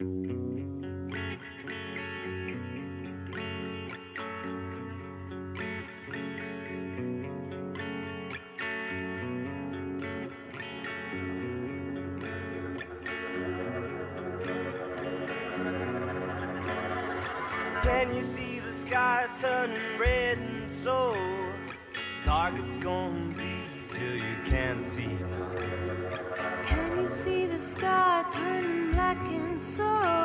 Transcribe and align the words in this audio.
Can 0.00 0.06
you 18.14 18.22
see 18.22 18.60
the 18.60 18.72
sky 18.72 19.26
turning 19.36 19.98
red 19.98 20.38
and 20.38 20.70
so 20.70 21.16
dark 22.24 22.54
it's 22.58 22.78
gonna 22.78 23.34
be 23.34 23.64
till 23.90 24.14
you 24.14 24.36
can't 24.44 24.86
see 24.86 25.06
no? 25.06 25.48
Can 26.64 27.02
you 27.02 27.08
see 27.08 27.46
the 27.46 27.58
sky 27.58 28.24
turning 28.30 28.57
looking 29.28 29.58
so 29.58 30.17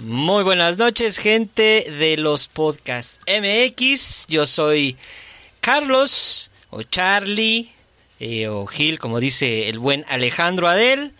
Muy 0.00 0.42
buenas 0.42 0.78
noches, 0.78 1.18
gente 1.18 1.86
de 1.98 2.16
los 2.16 2.48
podcasts 2.48 3.18
MX. 3.28 4.26
Yo 4.28 4.46
soy 4.46 4.96
Carlos 5.60 6.50
o 6.70 6.82
Charlie 6.82 7.70
eh, 8.18 8.48
o 8.48 8.66
Gil, 8.66 8.98
como 8.98 9.20
dice 9.20 9.68
el 9.68 9.78
buen 9.78 10.04
Alejandro 10.08 10.68
Adel. 10.68 11.12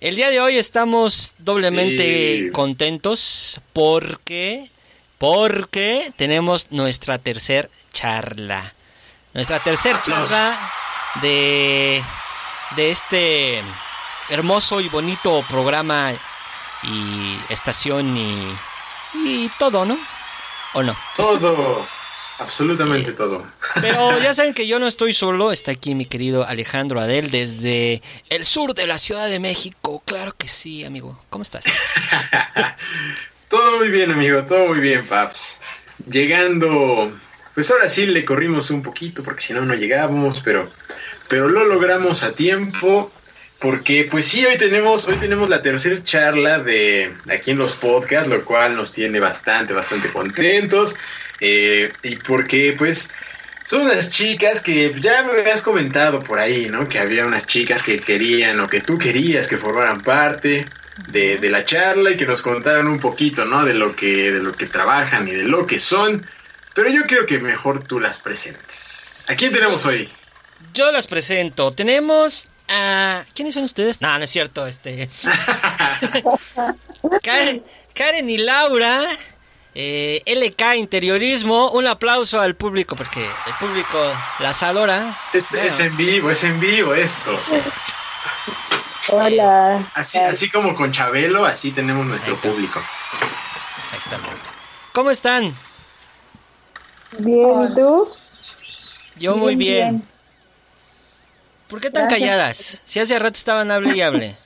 El 0.00 0.16
día 0.16 0.28
de 0.28 0.40
hoy 0.40 0.56
estamos 0.56 1.34
doblemente 1.38 2.38
Sí. 2.40 2.50
contentos 2.52 3.60
porque 3.72 4.68
porque 5.16 6.12
tenemos 6.16 6.70
nuestra 6.72 7.16
tercer 7.18 7.70
charla. 7.92 8.74
Nuestra 9.36 9.60
tercer 9.60 10.00
charla 10.00 10.56
de 11.20 12.02
de 12.74 12.90
este 12.90 13.62
hermoso 14.30 14.80
y 14.80 14.88
bonito 14.88 15.44
programa 15.48 16.12
y 16.82 17.38
estación 17.50 18.16
y, 18.16 18.48
y 19.14 19.50
todo, 19.58 19.84
¿no? 19.84 19.98
¿O 20.72 20.82
no? 20.82 20.96
Todo, 21.18 21.86
absolutamente 22.38 23.12
todo. 23.12 23.46
Pero 23.80 24.18
ya 24.22 24.32
saben 24.32 24.54
que 24.54 24.66
yo 24.66 24.78
no 24.78 24.86
estoy 24.86 25.12
solo, 25.12 25.52
está 25.52 25.72
aquí 25.72 25.94
mi 25.94 26.06
querido 26.06 26.46
Alejandro 26.46 26.98
Adel 26.98 27.30
desde 27.30 28.00
el 28.30 28.46
sur 28.46 28.72
de 28.72 28.86
la 28.86 28.96
Ciudad 28.96 29.28
de 29.28 29.38
México. 29.38 30.02
Claro 30.06 30.32
que 30.36 30.48
sí, 30.48 30.82
amigo. 30.82 31.20
¿Cómo 31.28 31.42
estás? 31.42 31.66
Todo 33.48 33.76
muy 33.76 33.90
bien, 33.90 34.10
amigo, 34.10 34.42
todo 34.44 34.66
muy 34.66 34.80
bien, 34.80 35.06
Paps. 35.06 35.60
Llegando, 36.10 37.12
pues 37.56 37.70
ahora 37.70 37.88
sí 37.88 38.04
le 38.04 38.26
corrimos 38.26 38.70
un 38.70 38.82
poquito 38.82 39.22
porque 39.24 39.40
si 39.40 39.54
no 39.54 39.64
no 39.64 39.74
llegábamos, 39.74 40.42
pero 40.44 40.68
pero 41.26 41.48
lo 41.48 41.64
logramos 41.64 42.22
a 42.22 42.32
tiempo 42.32 43.10
porque 43.58 44.06
pues 44.10 44.26
sí 44.26 44.44
hoy 44.44 44.58
tenemos 44.58 45.08
hoy 45.08 45.16
tenemos 45.16 45.48
la 45.48 45.62
tercera 45.62 45.96
charla 46.04 46.58
de 46.58 47.14
aquí 47.30 47.52
en 47.52 47.58
los 47.58 47.72
podcasts, 47.72 48.28
lo 48.28 48.44
cual 48.44 48.76
nos 48.76 48.92
tiene 48.92 49.20
bastante 49.20 49.72
bastante 49.72 50.12
contentos 50.12 50.96
eh, 51.40 51.94
y 52.02 52.16
porque 52.16 52.74
pues 52.76 53.10
son 53.64 53.86
unas 53.86 54.10
chicas 54.10 54.60
que 54.60 54.94
ya 55.00 55.22
me 55.22 55.40
habías 55.40 55.62
comentado 55.62 56.22
por 56.22 56.38
ahí, 56.38 56.68
¿no? 56.68 56.90
Que 56.90 56.98
había 56.98 57.24
unas 57.24 57.46
chicas 57.46 57.82
que 57.82 57.98
querían 58.00 58.60
o 58.60 58.68
que 58.68 58.82
tú 58.82 58.98
querías 58.98 59.48
que 59.48 59.56
formaran 59.56 60.04
parte 60.04 60.68
de, 60.94 61.38
de 61.38 61.48
la 61.48 61.64
charla 61.64 62.10
y 62.10 62.18
que 62.18 62.26
nos 62.26 62.42
contaran 62.42 62.86
un 62.86 63.00
poquito, 63.00 63.46
¿no? 63.46 63.64
De 63.64 63.72
lo 63.72 63.96
que 63.96 64.30
de 64.30 64.40
lo 64.40 64.54
que 64.54 64.66
trabajan 64.66 65.26
y 65.26 65.32
de 65.32 65.44
lo 65.44 65.66
que 65.66 65.78
son. 65.78 66.26
Pero 66.76 66.90
yo 66.90 67.04
creo 67.06 67.24
que 67.24 67.38
mejor 67.38 67.84
tú 67.84 67.98
las 67.98 68.18
presentes. 68.18 69.24
¿A 69.28 69.34
quién 69.34 69.50
tenemos 69.50 69.86
hoy? 69.86 70.12
Yo 70.74 70.92
las 70.92 71.06
presento. 71.06 71.70
Tenemos 71.70 72.48
a... 72.68 73.24
¿Quiénes 73.34 73.54
son 73.54 73.64
ustedes? 73.64 74.02
No, 74.02 74.18
no 74.18 74.22
es 74.24 74.30
cierto. 74.30 74.66
Este... 74.66 75.08
Karen, 77.22 77.64
Karen 77.94 78.28
y 78.28 78.36
Laura. 78.36 79.00
eh, 79.74 80.22
LK 80.26 80.76
Interiorismo. 80.76 81.70
Un 81.70 81.86
aplauso 81.86 82.40
al 82.42 82.56
público 82.56 82.94
porque 82.94 83.24
el 83.24 83.54
público 83.54 84.12
las 84.40 84.62
adora. 84.62 85.16
Es, 85.32 85.48
Bueno, 85.48 85.64
es 85.66 85.80
en 85.80 85.96
vivo, 85.96 86.30
es 86.30 86.44
en 86.44 86.60
vivo 86.60 86.94
esto. 86.94 87.38
Hola. 89.08 89.82
Así, 89.94 90.18
así 90.18 90.50
como 90.50 90.74
con 90.74 90.92
Chabelo, 90.92 91.46
así 91.46 91.70
tenemos 91.70 92.04
nuestro 92.04 92.34
Exacto. 92.34 92.52
público. 92.54 92.82
Exactamente. 93.78 94.50
¿Cómo 94.92 95.10
están? 95.10 95.56
Bien, 97.18 97.68
¿y 97.70 97.74
tú? 97.74 98.08
Yo 99.18 99.36
muy 99.36 99.56
bien. 99.56 99.90
bien. 99.90 100.02
¿Por 101.68 101.80
qué 101.80 101.90
tan 101.90 102.08
Gracias. 102.08 102.20
calladas? 102.20 102.82
Si 102.84 103.00
hace 103.00 103.18
rato 103.18 103.36
estaban 103.36 103.70
hable 103.70 103.96
y 103.96 104.00
hable. 104.00 104.36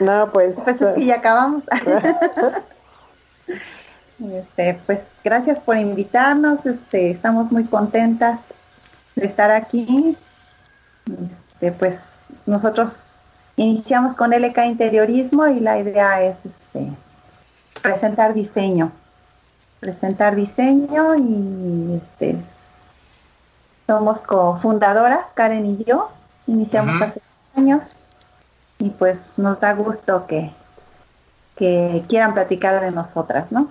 No, 0.00 0.30
pues. 0.32 0.54
Pues 0.54 0.80
es 0.80 0.94
que 0.94 1.04
ya 1.04 1.16
acabamos. 1.16 1.64
este, 4.20 4.78
pues 4.86 5.00
gracias 5.24 5.58
por 5.60 5.76
invitarnos, 5.76 6.64
este, 6.64 7.10
estamos 7.10 7.50
muy 7.50 7.64
contentas 7.64 8.38
de 9.16 9.26
estar 9.26 9.50
aquí. 9.50 10.16
Este, 11.54 11.72
pues 11.72 11.98
nosotros 12.46 12.94
iniciamos 13.56 14.16
con 14.16 14.30
LK 14.32 14.58
Interiorismo 14.66 15.48
y 15.48 15.60
la 15.60 15.78
idea 15.78 16.22
es 16.22 16.36
este, 16.44 16.92
presentar 17.82 18.34
diseño. 18.34 18.92
Presentar 19.80 20.36
diseño 20.36 21.16
y 21.16 21.96
este, 21.96 22.36
somos 23.86 24.20
cofundadoras, 24.20 25.26
Karen 25.34 25.66
y 25.80 25.84
yo. 25.84 26.10
Iniciamos 26.46 27.00
hace 27.00 27.20
años 27.56 27.84
y 28.78 28.90
pues 28.90 29.18
nos 29.36 29.58
da 29.60 29.72
gusto 29.72 30.26
que, 30.26 30.50
que 31.56 32.02
quieran 32.08 32.34
platicar 32.34 32.80
de 32.82 32.90
nosotras, 32.90 33.50
¿no? 33.50 33.70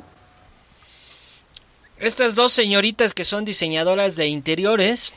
Estas 1.97 2.35
dos 2.35 2.53
señoritas 2.53 3.13
que 3.13 3.25
son 3.25 3.43
diseñadoras 3.45 4.15
de 4.15 4.27
interiores, 4.27 5.13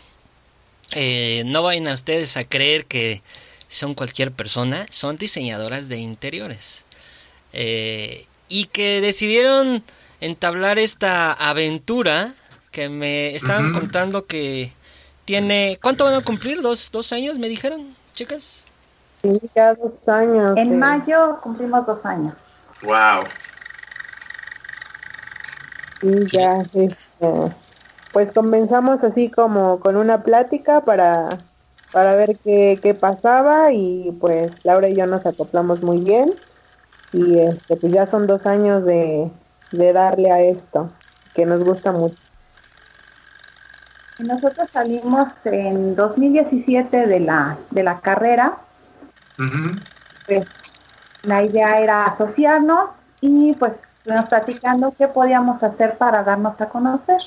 eh, 0.93 1.43
no 1.47 1.63
vayan 1.63 1.89
a 1.89 1.95
ustedes 1.95 2.37
a 2.37 2.45
creer 2.45 2.87
que 2.87 3.23
son 3.69 3.95
cualquier 3.95 4.33
persona, 4.33 4.87
son 4.91 5.17
diseñadoras 5.17 5.89
de 5.89 5.99
interiores. 5.99 6.85
Eh, 7.53 8.27
y 8.49 8.67
que 8.67 9.01
decidieron 9.01 9.83
entablar 10.23 10.79
esta 10.79 11.33
aventura 11.33 12.33
que 12.71 12.89
me 12.89 13.35
estaban 13.35 13.73
contando 13.73 14.27
que 14.27 14.73
tiene... 15.25 15.79
¿Cuánto 15.83 16.05
van 16.05 16.15
a 16.15 16.25
cumplir? 16.25 16.63
¿Dos, 16.63 16.91
dos 16.91 17.13
años 17.13 17.39
me 17.39 17.49
dijeron, 17.49 17.95
chicas? 18.15 18.65
Sí, 19.21 19.41
ya 19.55 19.75
dos 19.75 19.93
años. 20.07 20.57
En 20.57 20.79
mayo 20.79 21.39
cumplimos 21.43 21.85
dos 21.87 22.05
años. 22.07 22.35
Wow. 22.83 23.25
Sí, 26.01 26.27
ya. 26.33 26.63
este, 26.73 27.55
pues 28.13 28.33
comenzamos 28.33 29.03
así 29.03 29.29
como 29.29 29.81
con 29.81 29.97
una 29.97 30.23
plática 30.23 30.83
para, 30.83 31.29
para 31.91 32.15
ver 32.15 32.39
qué, 32.45 32.79
qué 32.81 32.95
pasaba 32.95 33.73
y 33.73 34.17
pues 34.21 34.53
Laura 34.65 34.89
y 34.89 34.97
yo 34.97 35.07
nos 35.07 35.27
acoplamos 35.27 35.83
muy 35.83 35.99
bien. 35.99 36.35
Y 37.13 37.41
este, 37.41 37.77
pues 37.77 37.93
ya 37.93 38.07
son 38.07 38.27
dos 38.27 38.47
años 38.47 38.85
de, 38.85 39.31
de 39.73 39.93
darle 39.93 40.31
a 40.31 40.41
esto, 40.41 40.91
que 41.35 41.45
nos 41.47 41.65
gusta 41.65 41.93
mucho. 41.93 42.17
Nosotros 44.19 44.69
salimos 44.73 45.29
en 45.45 45.97
2017 45.97 47.07
de 47.07 47.21
la, 47.21 47.57
de 47.71 47.83
la 47.83 48.01
carrera, 48.01 48.59
pues 50.27 50.47
la 51.23 51.43
idea 51.43 51.81
era 51.81 52.05
asociarnos 52.05 52.93
y 53.21 53.55
pues 53.55 53.75
estuvimos 53.99 54.27
platicando 54.27 54.95
qué 54.97 55.09
podíamos 55.09 55.63
hacer 55.63 55.97
para 55.97 56.23
darnos 56.23 56.61
a 56.61 56.69
conocer. 56.69 57.21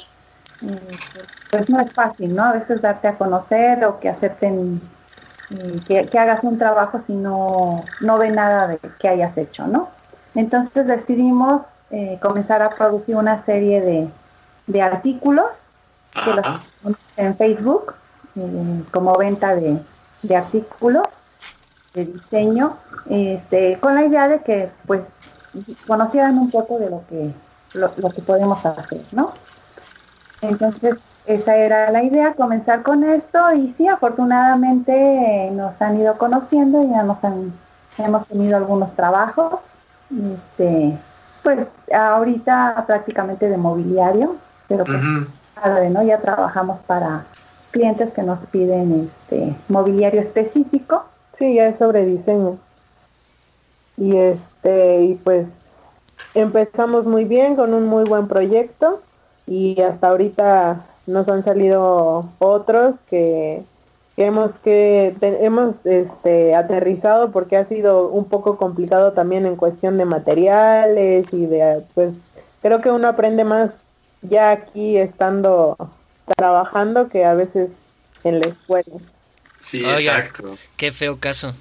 Pues 1.49 1.69
no 1.69 1.81
es 1.81 1.91
fácil, 1.93 2.33
¿no? 2.35 2.43
A 2.43 2.53
veces 2.53 2.81
darte 2.81 3.07
a 3.07 3.17
conocer 3.17 3.83
o 3.83 3.99
que 3.99 4.09
acepten 4.09 4.81
que, 5.87 6.07
que 6.07 6.19
hagas 6.19 6.43
un 6.43 6.57
trabajo 6.57 7.01
si 7.05 7.13
no, 7.13 7.83
no 7.99 8.17
ve 8.17 8.29
nada 8.29 8.67
de 8.67 8.79
que 8.99 9.07
hayas 9.09 9.37
hecho, 9.37 9.67
¿no? 9.67 9.89
Entonces 10.33 10.87
decidimos 10.87 11.61
eh, 11.95 12.19
comenzar 12.21 12.61
a 12.61 12.71
producir 12.71 13.15
una 13.15 13.41
serie 13.45 13.79
de, 13.79 14.09
de 14.67 14.81
artículos 14.81 15.47
que 16.25 16.33
los 16.33 16.45
en 17.15 17.37
Facebook 17.37 17.93
eh, 18.35 18.83
como 18.91 19.17
venta 19.17 19.55
de, 19.55 19.79
de 20.21 20.35
artículos 20.35 21.07
de 21.93 22.03
diseño, 22.03 22.75
este, 23.09 23.77
con 23.79 23.95
la 23.95 24.03
idea 24.03 24.27
de 24.27 24.39
que 24.41 24.69
pues 24.85 25.03
conocieran 25.87 26.37
un 26.37 26.51
poco 26.51 26.79
de 26.79 26.89
lo 26.89 27.03
que 27.07 27.31
lo, 27.73 27.89
lo 27.95 28.09
que 28.09 28.21
podemos 28.21 28.65
hacer, 28.65 28.99
¿no? 29.13 29.31
Entonces 30.41 30.97
esa 31.25 31.55
era 31.55 31.91
la 31.91 32.03
idea, 32.03 32.33
comenzar 32.33 32.83
con 32.83 33.05
esto 33.05 33.53
y 33.53 33.71
sí, 33.71 33.87
afortunadamente 33.87 34.91
eh, 35.47 35.51
nos 35.51 35.81
han 35.81 35.97
ido 35.97 36.17
conociendo 36.17 36.83
y 36.83 36.89
ya 36.89 37.03
nos 37.03 37.23
han, 37.23 37.53
hemos 37.97 38.27
tenido 38.27 38.57
algunos 38.57 38.93
trabajos, 38.97 39.61
este, 40.11 40.97
pues 41.45 41.67
ahorita 41.93 42.85
prácticamente 42.87 43.47
de 43.47 43.55
mobiliario, 43.55 44.35
pero 44.67 44.83
pues 44.83 44.99
padre, 45.53 45.91
¿no? 45.91 46.01
Ya 46.01 46.17
trabajamos 46.17 46.79
para 46.87 47.23
clientes 47.69 48.11
que 48.13 48.23
nos 48.23 48.39
piden 48.47 49.07
este 49.07 49.55
mobiliario 49.69 50.21
específico. 50.21 51.03
Sí, 51.37 51.53
ya 51.53 51.67
es 51.67 51.77
sobre 51.77 52.03
diseño. 52.03 52.57
Y 53.95 54.17
este, 54.17 55.03
y 55.03 55.15
pues 55.23 55.45
empezamos 56.33 57.05
muy 57.05 57.25
bien 57.25 57.55
con 57.55 57.75
un 57.75 57.85
muy 57.85 58.05
buen 58.05 58.27
proyecto 58.27 59.01
y 59.45 59.79
hasta 59.81 60.07
ahorita 60.07 60.81
nos 61.05 61.29
han 61.29 61.43
salido 61.43 62.25
otros 62.39 62.95
que 63.07 63.63
hemos 64.17 64.51
que 64.63 65.15
te- 65.19 65.43
hemos 65.45 65.75
este 65.85 66.55
aterrizado 66.55 67.31
porque 67.31 67.57
ha 67.57 67.65
sido 67.67 68.07
un 68.07 68.29
poco 68.29 68.57
complicado 68.57 69.11
también 69.13 69.45
en 69.45 69.55
cuestión 69.55 69.97
de 69.97 70.05
materiales 70.05 71.25
y 71.31 71.45
de 71.45 71.83
pues 71.93 72.13
creo 72.61 72.81
que 72.81 72.89
uno 72.91 73.07
aprende 73.07 73.43
más 73.43 73.71
ya 74.21 74.51
aquí 74.51 74.97
estando 74.97 75.75
trabajando 76.37 77.09
que 77.09 77.25
a 77.25 77.33
veces 77.33 77.69
en 78.23 78.39
la 78.39 78.47
escuela. 78.47 78.95
Sí, 79.59 79.83
Oiga. 79.83 79.95
exacto. 80.19 80.55
Qué 80.77 80.91
feo 80.91 81.19
caso. 81.19 81.53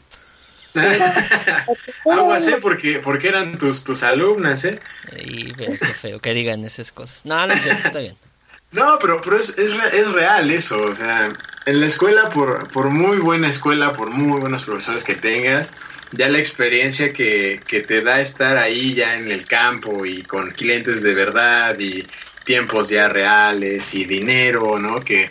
Aguas, 2.10 2.46
¿eh? 2.48 2.56
Porque, 2.60 2.98
porque 3.00 3.28
eran 3.28 3.58
tus, 3.58 3.84
tus 3.84 4.02
alumnas, 4.02 4.64
¿eh? 4.64 4.80
Y 5.24 5.52
qué 5.54 5.76
feo 5.76 6.20
que 6.20 6.34
digan 6.34 6.64
esas 6.64 6.90
cosas. 6.92 7.24
No, 7.24 7.46
no 7.46 7.52
es 7.54 7.62
cierto, 7.62 7.86
está 7.86 8.00
bien. 8.00 8.16
No, 8.74 8.98
pero, 9.00 9.20
pero 9.20 9.36
es, 9.36 9.56
es, 9.56 9.70
es 9.92 10.12
real 10.12 10.50
eso, 10.50 10.82
o 10.82 10.94
sea, 10.94 11.36
en 11.64 11.80
la 11.80 11.86
escuela, 11.86 12.28
por, 12.28 12.68
por 12.70 12.90
muy 12.90 13.18
buena 13.18 13.48
escuela, 13.48 13.92
por 13.92 14.10
muy 14.10 14.40
buenos 14.40 14.64
profesores 14.64 15.04
que 15.04 15.14
tengas, 15.14 15.72
ya 16.10 16.28
la 16.28 16.40
experiencia 16.40 17.12
que, 17.12 17.62
que 17.68 17.82
te 17.82 18.02
da 18.02 18.20
estar 18.20 18.56
ahí 18.56 18.94
ya 18.94 19.14
en 19.14 19.30
el 19.30 19.44
campo 19.44 20.04
y 20.04 20.24
con 20.24 20.50
clientes 20.50 21.04
de 21.04 21.14
verdad 21.14 21.78
y 21.78 22.08
tiempos 22.44 22.88
ya 22.88 23.08
reales 23.08 23.94
y 23.94 24.06
dinero, 24.06 24.76
¿no? 24.80 25.04
Que, 25.04 25.30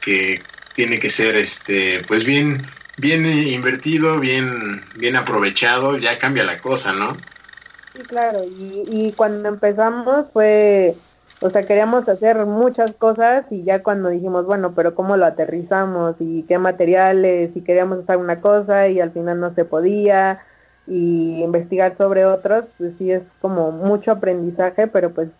que 0.00 0.44
tiene 0.72 1.00
que 1.00 1.08
ser, 1.08 1.34
este, 1.34 2.04
pues 2.06 2.24
bien, 2.24 2.64
bien 2.96 3.26
invertido, 3.26 4.20
bien, 4.20 4.84
bien 4.94 5.16
aprovechado, 5.16 5.98
ya 5.98 6.16
cambia 6.20 6.44
la 6.44 6.60
cosa, 6.60 6.92
¿no? 6.92 7.16
Sí, 7.92 8.02
claro, 8.06 8.44
y, 8.44 8.84
y 8.88 9.12
cuando 9.12 9.48
empezamos 9.48 10.26
fue, 10.32 10.94
o 11.46 11.50
sea, 11.50 11.66
queríamos 11.66 12.08
hacer 12.08 12.46
muchas 12.46 12.94
cosas 12.96 13.46
y 13.52 13.64
ya 13.64 13.82
cuando 13.82 14.08
dijimos, 14.08 14.46
bueno, 14.46 14.74
pero 14.74 14.94
¿cómo 14.94 15.16
lo 15.16 15.26
aterrizamos? 15.26 16.16
¿Y 16.20 16.44
qué 16.46 16.58
materiales? 16.58 17.56
Y 17.56 17.62
queríamos 17.64 17.98
hacer 18.00 18.16
una 18.18 18.40
cosa 18.40 18.88
y 18.88 19.00
al 19.00 19.12
final 19.12 19.40
no 19.40 19.54
se 19.54 19.64
podía 19.66 20.40
y 20.86 21.42
investigar 21.42 21.96
sobre 21.96 22.26
otros, 22.26 22.66
pues 22.78 22.96
sí 22.98 23.10
es 23.12 23.24
como 23.40 23.72
mucho 23.72 24.12
aprendizaje, 24.12 24.86
pero 24.88 25.14
pues 25.14 25.30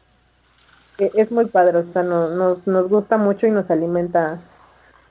e- 0.99 1.13
es 1.15 1.31
muy 1.31 1.47
padre, 1.47 1.79
o 1.79 1.93
sea, 1.93 2.03
no, 2.03 2.31
nos, 2.31 2.67
nos 2.67 2.89
gusta 2.89 3.17
mucho 3.19 3.47
y 3.47 3.51
nos 3.51 3.71
alimenta. 3.71 4.41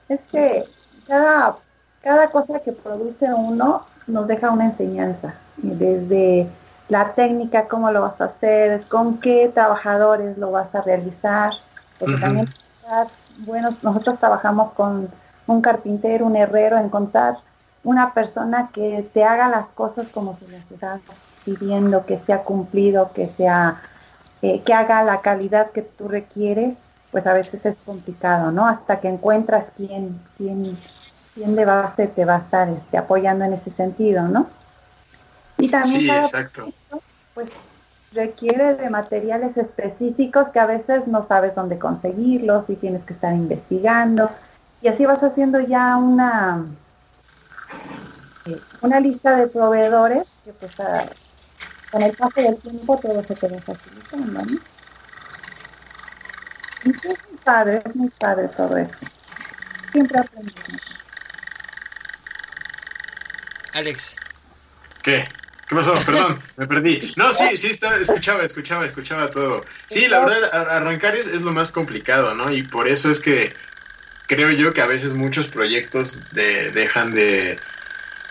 Es 0.07 0.19
que 0.31 0.65
cada, 1.07 1.59
cada 2.01 2.31
cosa 2.31 2.59
que 2.61 2.73
produce 2.73 3.27
uno 3.33 3.87
nos 4.07 4.27
deja 4.27 4.51
una 4.51 4.65
enseñanza, 4.65 5.35
desde 5.57 6.49
la 6.93 7.15
técnica, 7.15 7.67
cómo 7.67 7.89
lo 7.89 8.03
vas 8.03 8.21
a 8.21 8.25
hacer, 8.25 8.83
con 8.83 9.19
qué 9.19 9.49
trabajadores 9.51 10.37
lo 10.37 10.51
vas 10.51 10.73
a 10.75 10.81
realizar, 10.81 11.51
porque 11.97 12.17
también 12.17 12.47
bueno, 13.39 13.75
nosotros 13.81 14.19
trabajamos 14.19 14.73
con 14.73 15.09
un 15.47 15.61
carpintero, 15.61 16.27
un 16.27 16.35
herrero, 16.35 16.77
encontrar 16.77 17.37
una 17.83 18.13
persona 18.13 18.69
que 18.71 19.09
te 19.11 19.23
haga 19.23 19.49
las 19.49 19.65
cosas 19.69 20.07
como 20.09 20.37
se 20.37 20.47
las 20.49 20.71
estás 20.71 21.01
pidiendo, 21.43 22.05
que 22.05 22.19
sea 22.19 22.43
cumplido, 22.43 23.11
que 23.11 23.27
sea, 23.29 23.81
eh, 24.43 24.61
que 24.61 24.73
haga 24.75 25.03
la 25.03 25.21
calidad 25.21 25.71
que 25.71 25.81
tú 25.81 26.07
requieres, 26.07 26.75
pues 27.11 27.25
a 27.25 27.33
veces 27.33 27.65
es 27.65 27.75
complicado, 27.87 28.51
¿no? 28.51 28.67
Hasta 28.67 28.99
que 28.99 29.09
encuentras 29.09 29.65
quién, 29.75 30.21
quién, 30.37 30.77
quién 31.33 31.55
de 31.55 31.65
base 31.65 32.05
te 32.05 32.23
va 32.23 32.35
a 32.35 32.39
estar 32.45 32.69
este, 32.69 32.99
apoyando 32.99 33.45
en 33.45 33.53
ese 33.53 33.71
sentido, 33.71 34.27
¿no? 34.27 34.45
Y 35.63 35.69
también 35.71 36.03
Sí, 36.03 36.05
cada 36.05 36.29
exacto. 36.31 36.61
proyecto, 36.61 37.03
pues 37.33 37.49
requiere 38.11 38.75
de 38.75 38.89
materiales 38.89 39.57
específicos 39.57 40.49
que 40.49 40.59
a 40.59 40.67
veces 40.67 41.07
no 41.07 41.23
sabes 41.27 41.55
dónde 41.55 41.79
conseguirlos 41.79 42.69
y 42.69 42.77
tienes 42.77 43.03
que 43.05 43.13
estar 43.13 43.33
investigando 43.35 44.31
y 44.81 44.89
así 44.89 45.05
vas 45.05 45.23
haciendo 45.23 45.59
ya 45.61 45.97
una 45.97 46.67
eh, 48.45 48.63
una 48.81 48.99
lista 48.99 49.35
de 49.37 49.47
proveedores 49.47 50.23
que 50.43 50.53
pues 50.53 50.79
a- 50.79 51.17
con 51.91 52.03
el 52.03 52.15
paso 52.15 52.41
del 52.41 52.61
tiempo 52.61 52.99
todo 53.01 53.23
se 53.23 53.35
te 53.37 53.47
va 53.49 53.61
facilitando, 53.61 54.45
¿no? 54.45 54.59
Y 56.83 56.91
es 56.91 57.19
muy 57.27 57.39
padre, 57.39 57.81
es 57.83 57.95
muy 57.95 58.09
padre 58.11 58.49
todo 58.49 58.77
esto. 58.77 59.07
Siempre 59.91 60.19
aprendemos. 60.19 60.81
Alex, 63.73 64.23
¿Qué? 65.01 65.42
¿Qué 65.73 65.77
pasó? 65.77 65.93
Perdón, 66.05 66.39
me 66.55 66.67
perdí. 66.67 67.13
No, 67.17 67.33
sí, 67.33 67.57
sí, 67.57 67.69
estaba, 67.71 67.97
escuchaba, 67.97 68.43
escuchaba, 68.43 68.85
escuchaba 68.85 69.31
todo. 69.31 69.65
Sí, 69.87 70.07
la 70.07 70.19
verdad, 70.19 70.53
arrancar 70.69 71.15
es, 71.15 71.25
es 71.25 71.41
lo 71.41 71.51
más 71.51 71.71
complicado, 71.71 72.35
¿no? 72.35 72.51
Y 72.51 72.63
por 72.63 72.87
eso 72.87 73.09
es 73.09 73.19
que 73.19 73.57
creo 74.27 74.51
yo 74.51 74.73
que 74.73 74.81
a 74.81 74.87
veces 74.87 75.13
muchos 75.15 75.47
proyectos 75.49 76.29
de- 76.31 76.71
dejan 76.71 77.13
de, 77.13 77.61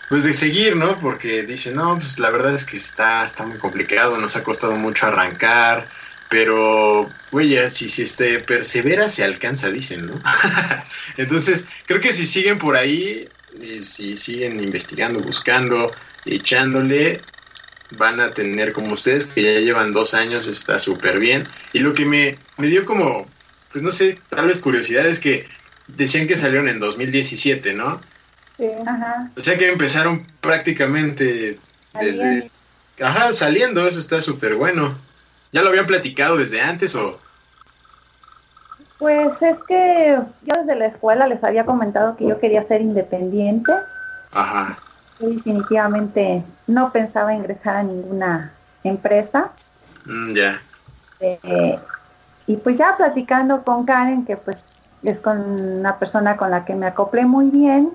pues 0.07 0.25
de 0.25 0.33
seguir, 0.33 0.75
¿no? 0.77 0.99
Porque 0.99 1.43
dicen, 1.43 1.75
no, 1.75 1.97
pues 1.97 2.19
la 2.19 2.31
verdad 2.31 2.55
es 2.55 2.65
que 2.65 2.77
está, 2.77 3.25
está 3.25 3.45
muy 3.45 3.59
complicado, 3.59 4.17
nos 4.19 4.35
ha 4.37 4.43
costado 4.43 4.75
mucho 4.77 5.07
arrancar, 5.07 5.89
pero, 6.29 7.19
güey, 7.31 7.69
si, 7.69 7.89
si 7.89 8.03
este, 8.03 8.39
persevera 8.39 9.09
se 9.09 9.23
alcanza, 9.23 9.71
dicen, 9.71 10.07
¿no? 10.07 10.21
Entonces, 11.17 11.65
creo 11.85 12.01
que 12.01 12.13
si 12.13 12.27
siguen 12.27 12.57
por 12.57 12.75
ahí, 12.75 13.33
y 13.59 13.79
si 13.79 14.17
siguen 14.17 14.59
investigando, 14.59 15.21
buscando, 15.21 15.95
echándole, 16.25 17.32
van 17.97 18.19
a 18.19 18.31
tener 18.31 18.73
como 18.73 18.93
ustedes, 18.93 19.25
que 19.27 19.41
ya 19.41 19.59
llevan 19.59 19.93
dos 19.93 20.13
años, 20.13 20.47
está 20.47 20.79
súper 20.79 21.19
bien. 21.19 21.45
Y 21.73 21.79
lo 21.79 21.93
que 21.93 22.05
me, 22.05 22.37
me 22.57 22.67
dio 22.67 22.85
como, 22.85 23.25
pues 23.71 23.83
no 23.83 23.91
sé, 23.91 24.19
tal 24.29 24.47
vez 24.47 24.61
curiosidad 24.61 25.05
es 25.05 25.19
que 25.19 25.47
decían 25.87 26.27
que 26.27 26.35
salieron 26.35 26.67
en 26.67 26.79
2017, 26.79 27.73
¿no? 27.73 28.01
Sí. 28.57 28.67
Ajá. 28.85 29.31
O 29.35 29.41
sea 29.41 29.57
que 29.57 29.69
empezaron 29.69 30.25
prácticamente 30.41 31.59
desde... 31.99 32.49
Ajá, 33.01 33.33
saliendo, 33.33 33.87
eso 33.87 33.99
está 33.99 34.21
súper 34.21 34.55
bueno. 34.55 34.95
¿Ya 35.51 35.61
lo 35.61 35.69
habían 35.69 35.87
platicado 35.87 36.37
desde 36.37 36.61
antes 36.61 36.95
o...? 36.95 37.19
Pues 38.99 39.33
es 39.41 39.57
que 39.67 40.17
yo 40.43 40.61
desde 40.61 40.75
la 40.75 40.85
escuela 40.85 41.27
les 41.27 41.43
había 41.43 41.65
comentado 41.65 42.15
que 42.15 42.27
yo 42.27 42.39
quería 42.39 42.63
ser 42.63 42.81
independiente. 42.81 43.73
Ajá. 44.31 44.77
Yo 45.23 45.29
definitivamente 45.29 46.43
no 46.67 46.91
pensaba 46.91 47.33
ingresar 47.33 47.77
a 47.77 47.83
ninguna 47.83 48.51
empresa. 48.83 49.51
Mm, 50.05 50.33
ya. 50.33 50.61
Eh, 51.21 51.79
y 52.45 52.57
pues 52.57 52.75
ya 52.75 52.97
platicando 52.97 53.63
con 53.63 53.85
Karen, 53.85 54.25
que 54.25 54.35
pues 54.35 54.61
es 55.01 55.19
con 55.21 55.39
una 55.39 55.97
persona 55.97 56.35
con 56.35 56.51
la 56.51 56.65
que 56.65 56.75
me 56.75 56.87
acoplé 56.87 57.25
muy 57.25 57.49
bien, 57.49 57.91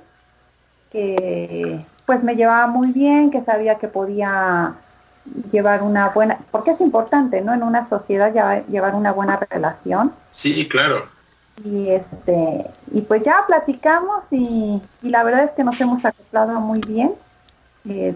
que 0.90 1.84
pues 2.06 2.22
me 2.22 2.34
llevaba 2.34 2.66
muy 2.66 2.92
bien, 2.92 3.30
que 3.30 3.42
sabía 3.44 3.74
que 3.74 3.88
podía 3.88 4.72
llevar 5.52 5.82
una 5.82 6.08
buena, 6.08 6.38
porque 6.50 6.70
es 6.70 6.80
importante, 6.80 7.42
¿no? 7.42 7.52
En 7.52 7.62
una 7.62 7.86
sociedad 7.86 8.32
llevar, 8.32 8.64
llevar 8.68 8.94
una 8.94 9.12
buena 9.12 9.36
relación. 9.50 10.12
Sí, 10.30 10.66
claro. 10.66 11.06
Y 11.64 11.90
este, 11.90 12.66
y 12.92 13.00
pues 13.00 13.22
ya 13.24 13.44
platicamos 13.46 14.24
y, 14.30 14.80
la 15.02 15.24
verdad 15.24 15.44
es 15.44 15.50
que 15.52 15.64
nos 15.64 15.80
hemos 15.80 16.04
acoplado 16.04 16.60
muy 16.60 16.80
bien, 16.80 17.12
eh, 17.88 18.14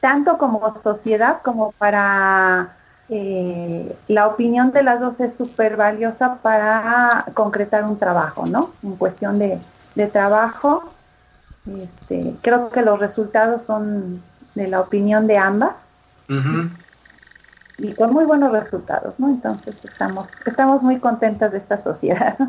tanto 0.00 0.38
como 0.38 0.74
sociedad 0.82 1.42
como 1.42 1.72
para 1.72 2.76
eh, 3.08 3.94
la 4.08 4.26
opinión 4.26 4.72
de 4.72 4.82
las 4.82 5.00
dos 5.00 5.20
es 5.20 5.34
súper 5.34 5.76
valiosa 5.76 6.36
para 6.36 7.26
concretar 7.34 7.84
un 7.84 7.98
trabajo, 7.98 8.46
¿no? 8.46 8.70
En 8.82 8.96
cuestión 8.96 9.38
de, 9.38 9.58
de 9.94 10.06
trabajo, 10.06 10.92
este, 11.66 12.34
creo 12.40 12.70
que 12.70 12.82
los 12.82 12.98
resultados 12.98 13.62
son 13.66 14.22
de 14.54 14.68
la 14.68 14.80
opinión 14.80 15.26
de 15.26 15.38
ambas. 15.38 15.74
Y 17.78 17.94
con 17.94 18.12
muy 18.12 18.24
buenos 18.24 18.52
resultados, 18.52 19.18
¿no? 19.18 19.28
Entonces 19.30 19.74
estamos, 19.84 20.28
estamos 20.46 20.82
muy 20.82 21.00
contentas 21.00 21.52
de 21.52 21.58
esta 21.58 21.82
sociedad. 21.82 22.38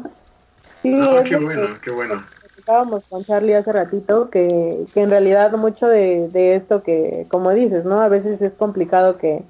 Sí, 0.83 0.91
es 1.15 1.29
qué 1.29 1.35
que- 1.35 1.45
bueno, 1.45 1.79
qué 1.81 1.91
bueno. 1.91 2.27
Estábamos 2.57 3.03
con 3.09 3.25
Charlie 3.25 3.55
hace 3.55 3.71
ratito 3.73 4.29
que, 4.29 4.87
que 4.93 5.01
en 5.01 5.09
realidad 5.11 5.51
mucho 5.53 5.87
de, 5.87 6.29
de 6.29 6.55
esto 6.55 6.83
que, 6.83 7.27
como 7.29 7.51
dices, 7.51 7.85
¿no? 7.85 8.01
A 8.01 8.09
veces 8.09 8.41
es 8.41 8.53
complicado 8.53 9.17
que, 9.17 9.43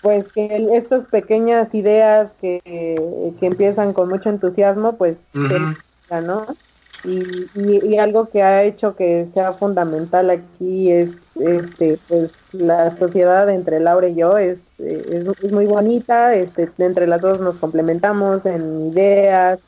pues, 0.00 0.26
que 0.34 0.46
el- 0.56 0.70
estas 0.74 1.06
pequeñas 1.06 1.72
ideas 1.74 2.32
que, 2.40 2.60
que 3.40 3.46
empiezan 3.46 3.92
con 3.92 4.08
mucho 4.08 4.28
entusiasmo, 4.30 4.96
pues, 4.98 5.18
se 5.48 5.58
Ujú. 5.58 5.74
logran, 6.08 6.26
¿no? 6.26 6.56
Y, 7.04 7.46
y, 7.54 7.86
y 7.86 7.98
algo 7.98 8.28
que 8.28 8.42
ha 8.42 8.64
hecho 8.64 8.96
que 8.96 9.28
sea 9.32 9.52
fundamental 9.52 10.30
aquí 10.30 10.90
es, 10.90 11.10
este, 11.36 11.98
pues, 12.08 12.30
la 12.52 12.96
sociedad 12.98 13.48
entre 13.50 13.78
Laura 13.80 14.08
y 14.08 14.16
yo 14.16 14.36
es 14.36 14.58
eh, 14.78 15.24
es, 15.42 15.52
muy 15.52 15.66
bonita, 15.66 16.34
este, 16.34 16.68
entre 16.78 17.06
las 17.06 17.20
dos 17.20 17.40
nos 17.40 17.56
complementamos 17.56 18.44
en 18.46 18.92
ideas, 18.92 19.58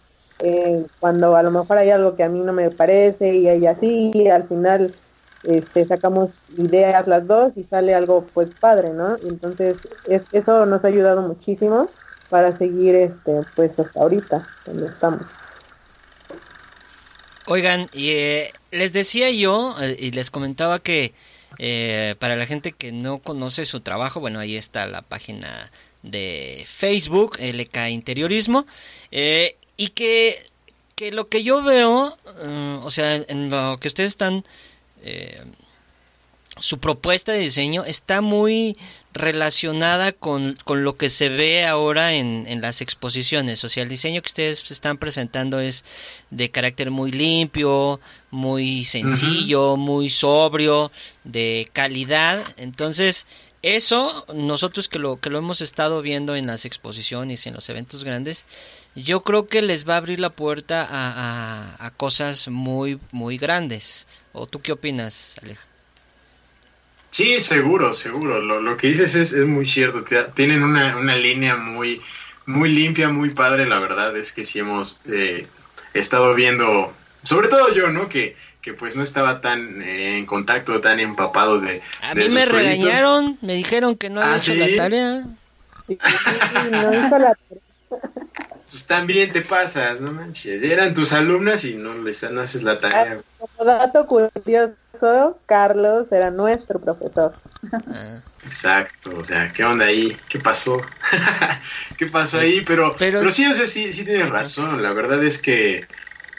cuando 1.00 1.37
a 1.37 1.42
lo 1.42 1.50
mejor 1.50 1.76
hay 1.78 1.90
algo 1.90 2.16
que 2.16 2.22
a 2.22 2.28
mí 2.28 2.40
no 2.40 2.52
me 2.52 2.70
parece 2.70 3.34
y 3.34 3.49
ella 3.49 3.76
sí, 3.78 4.10
al 4.28 4.44
final 4.44 4.94
este, 5.42 5.84
sacamos 5.87 6.30
ideas 6.56 7.06
las 7.06 7.26
dos 7.26 7.52
y 7.56 7.64
sale 7.64 7.94
algo 7.94 8.25
pues 8.32 8.49
padre, 8.60 8.90
¿no? 8.90 9.16
Entonces 9.22 9.76
es, 10.08 10.22
eso 10.32 10.64
nos 10.64 10.84
ha 10.84 10.88
ayudado 10.88 11.22
muchísimo 11.22 11.88
para 12.30 12.56
seguir 12.56 12.94
este 12.94 13.42
pues 13.54 13.78
hasta 13.78 14.00
ahorita 14.00 14.46
donde 14.66 14.87
estamos. 14.87 15.39
Oigan, 17.52 17.90
y 17.92 18.11
eh, 18.11 18.52
les 18.71 18.92
decía 18.92 19.28
yo 19.33 19.75
eh, 19.83 19.97
y 19.99 20.12
les 20.12 20.30
comentaba 20.30 20.78
que 20.78 21.12
eh, 21.59 22.14
para 22.21 22.37
la 22.37 22.47
gente 22.47 22.71
que 22.71 22.92
no 22.92 23.19
conoce 23.19 23.64
su 23.64 23.80
trabajo, 23.80 24.21
bueno, 24.21 24.38
ahí 24.38 24.54
está 24.54 24.87
la 24.87 25.02
página 25.02 25.69
de 26.04 26.62
Facebook, 26.69 27.38
LK 27.40 27.88
Interiorismo, 27.90 28.66
eh, 29.11 29.57
y 29.76 29.88
que, 29.88 30.38
que 30.95 31.11
lo 31.11 31.28
que 31.28 31.42
yo 31.42 31.61
veo, 31.64 32.16
eh, 32.47 32.78
o 32.85 32.90
sea, 32.92 33.16
en 33.16 33.50
lo 33.50 33.78
que 33.80 33.88
ustedes 33.88 34.12
están, 34.12 34.45
eh, 35.02 35.43
su 36.58 36.78
propuesta 36.78 37.32
de 37.32 37.39
diseño 37.39 37.84
está 37.84 38.21
muy 38.21 38.76
relacionada 39.13 40.13
con, 40.13 40.56
con 40.65 40.84
lo 40.84 40.97
que 40.97 41.08
se 41.08 41.28
ve 41.28 41.65
ahora 41.65 42.15
en, 42.15 42.45
en 42.49 42.60
las 42.60 42.80
exposiciones. 42.80 43.65
O 43.65 43.69
sea, 43.69 43.82
el 43.82 43.89
diseño 43.89 44.21
que 44.21 44.28
ustedes 44.28 44.71
están 44.71 44.99
presentando 44.99 45.60
es 45.60 45.84
de 46.30 46.50
carácter 46.50 46.91
muy 46.91 47.13
limpio, 47.13 48.00
muy 48.30 48.84
sencillo, 48.84 49.76
muy 49.76 50.10
sobrio, 50.10 50.91
de 51.25 51.69
calidad. 51.73 52.45
Entonces, 52.56 53.26
eso 53.63 54.26
nosotros 54.34 54.89
que 54.89 54.99
lo 54.99 55.21
que 55.21 55.30
lo 55.30 55.39
hemos 55.39 55.60
estado 55.60 56.02
viendo 56.02 56.34
en 56.34 56.47
las 56.47 56.65
exposiciones 56.65 57.45
y 57.45 57.49
en 57.50 57.54
los 57.54 57.69
eventos 57.69 58.04
grandes, 58.04 58.47
yo 58.95 59.23
creo 59.23 59.47
que 59.47 59.63
les 59.63 59.89
va 59.89 59.95
a 59.95 59.99
abrir 59.99 60.19
la 60.19 60.30
puerta 60.30 60.82
a, 60.82 61.76
a, 61.78 61.86
a 61.86 61.91
cosas 61.93 62.49
muy 62.49 62.99
muy 63.13 63.39
grandes. 63.39 64.08
¿O 64.32 64.47
tú 64.47 64.60
qué 64.60 64.73
opinas, 64.73 65.36
Aleja? 65.43 65.70
Sí, 67.10 67.40
seguro, 67.40 67.92
seguro. 67.92 68.40
Lo, 68.40 68.60
lo 68.60 68.76
que 68.76 68.88
dices 68.88 69.14
es, 69.14 69.32
es, 69.32 69.46
muy 69.46 69.66
cierto. 69.66 70.04
Tienen 70.34 70.62
una, 70.62 70.96
una, 70.96 71.16
línea 71.16 71.56
muy, 71.56 72.00
muy 72.46 72.73
limpia, 72.73 73.08
muy 73.08 73.30
padre. 73.30 73.66
La 73.66 73.78
verdad 73.78 74.16
es 74.16 74.32
que 74.32 74.44
sí 74.44 74.60
hemos 74.60 74.99
eh, 75.06 75.46
estado 75.92 76.34
viendo, 76.34 76.92
sobre 77.23 77.49
todo 77.49 77.73
yo, 77.75 77.90
¿no? 77.90 78.08
Que, 78.08 78.36
que 78.62 78.75
pues 78.75 78.94
no 78.96 79.02
estaba 79.02 79.40
tan 79.40 79.82
eh, 79.82 80.18
en 80.18 80.26
contacto, 80.26 80.80
tan 80.80 81.00
empapado 81.00 81.60
de... 81.60 81.82
A 82.02 82.14
de 82.14 82.28
mí 82.28 82.34
me 82.34 82.46
proyectos. 82.46 82.84
regañaron, 82.84 83.38
me 83.40 83.54
dijeron 83.54 83.96
que 83.96 84.10
no 84.10 84.20
había 84.20 84.34
¿Ah, 84.34 84.36
hecho 84.36 84.52
¿sí? 84.52 84.58
la 84.58 84.76
tarea. 84.76 85.25
Sí, 85.86 85.99
no 86.70 87.06
hizo 87.06 87.18
la 87.18 87.36
pues 88.70 88.86
también 88.86 89.32
te 89.32 89.42
pasas, 89.42 90.00
no 90.00 90.12
manches. 90.12 90.62
Eran 90.62 90.94
tus 90.94 91.12
alumnas 91.12 91.64
y 91.64 91.75
no 91.75 91.92
les 91.94 92.23
haces 92.23 92.62
la 92.62 92.78
tarea. 92.78 93.20
Como 93.38 93.64
dato 93.64 94.06
curioso, 94.06 94.32
Carlos 95.47 96.06
era 96.10 96.30
nuestro 96.30 96.78
profesor. 96.78 97.34
Ah. 97.73 98.21
Exacto, 98.45 99.19
o 99.19 99.25
sea, 99.25 99.52
¿qué 99.52 99.65
onda 99.65 99.84
ahí? 99.86 100.17
¿Qué 100.28 100.39
pasó? 100.39 100.80
¿Qué 101.99 102.06
pasó 102.06 102.39
ahí? 102.39 102.63
Pero, 102.63 102.97
pero, 102.99 103.21
pero 103.21 103.32
sí, 103.32 103.47
o 103.47 103.54
sea, 103.54 103.67
sí, 103.67 103.93
sí 103.93 104.04
tienes 104.04 104.30
razón. 104.30 104.82
La 104.82 104.93
verdad 104.93 105.23
es 105.23 105.39
que 105.39 105.86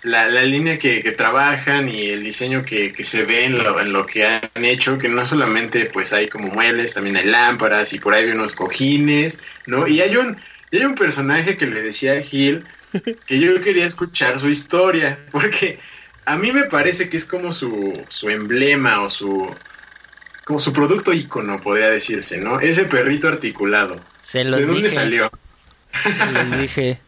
la, 0.03 0.27
la 0.27 0.41
línea 0.41 0.79
que, 0.79 1.03
que, 1.03 1.11
trabajan 1.11 1.87
y 1.89 2.09
el 2.09 2.23
diseño 2.23 2.65
que, 2.65 2.91
que 2.91 3.03
se 3.03 3.23
ve 3.23 3.45
en 3.45 3.57
lo, 3.57 3.79
en 3.79 3.93
lo, 3.93 4.05
que 4.05 4.25
han 4.25 4.65
hecho, 4.65 4.97
que 4.97 5.09
no 5.09 5.25
solamente 5.25 5.85
pues 5.85 6.11
hay 6.11 6.27
como 6.27 6.47
muebles, 6.47 6.95
también 6.95 7.17
hay 7.17 7.25
lámparas 7.25 7.93
y 7.93 7.99
por 7.99 8.13
ahí 8.13 8.25
hay 8.25 8.31
unos 8.31 8.55
cojines, 8.55 9.39
¿no? 9.67 9.87
Y 9.87 10.01
hay 10.01 10.17
un, 10.17 10.37
y 10.71 10.77
hay 10.77 10.85
un 10.85 10.95
personaje 10.95 11.55
que 11.55 11.67
le 11.67 11.81
decía 11.81 12.13
a 12.13 12.21
Gil 12.21 12.65
que 13.27 13.39
yo 13.39 13.61
quería 13.61 13.85
escuchar 13.85 14.39
su 14.39 14.49
historia, 14.49 15.19
porque 15.31 15.79
a 16.25 16.35
mí 16.35 16.51
me 16.51 16.65
parece 16.65 17.09
que 17.09 17.17
es 17.17 17.25
como 17.25 17.51
su, 17.53 17.93
su 18.09 18.29
emblema 18.29 19.01
o 19.01 19.09
su 19.09 19.49
como 20.45 20.59
su 20.59 20.73
producto 20.73 21.13
icono, 21.13 21.61
podría 21.61 21.89
decirse, 21.89 22.37
¿no? 22.39 22.59
Ese 22.59 22.85
perrito 22.85 23.27
articulado. 23.27 23.97
Se 24.21 24.43
los 24.43 24.59
¿De 24.59 24.65
dónde 24.65 24.81
dije. 24.83 24.95
salió? 24.95 25.31
Se 26.03 26.31
los 26.31 26.51
dije. 26.59 26.99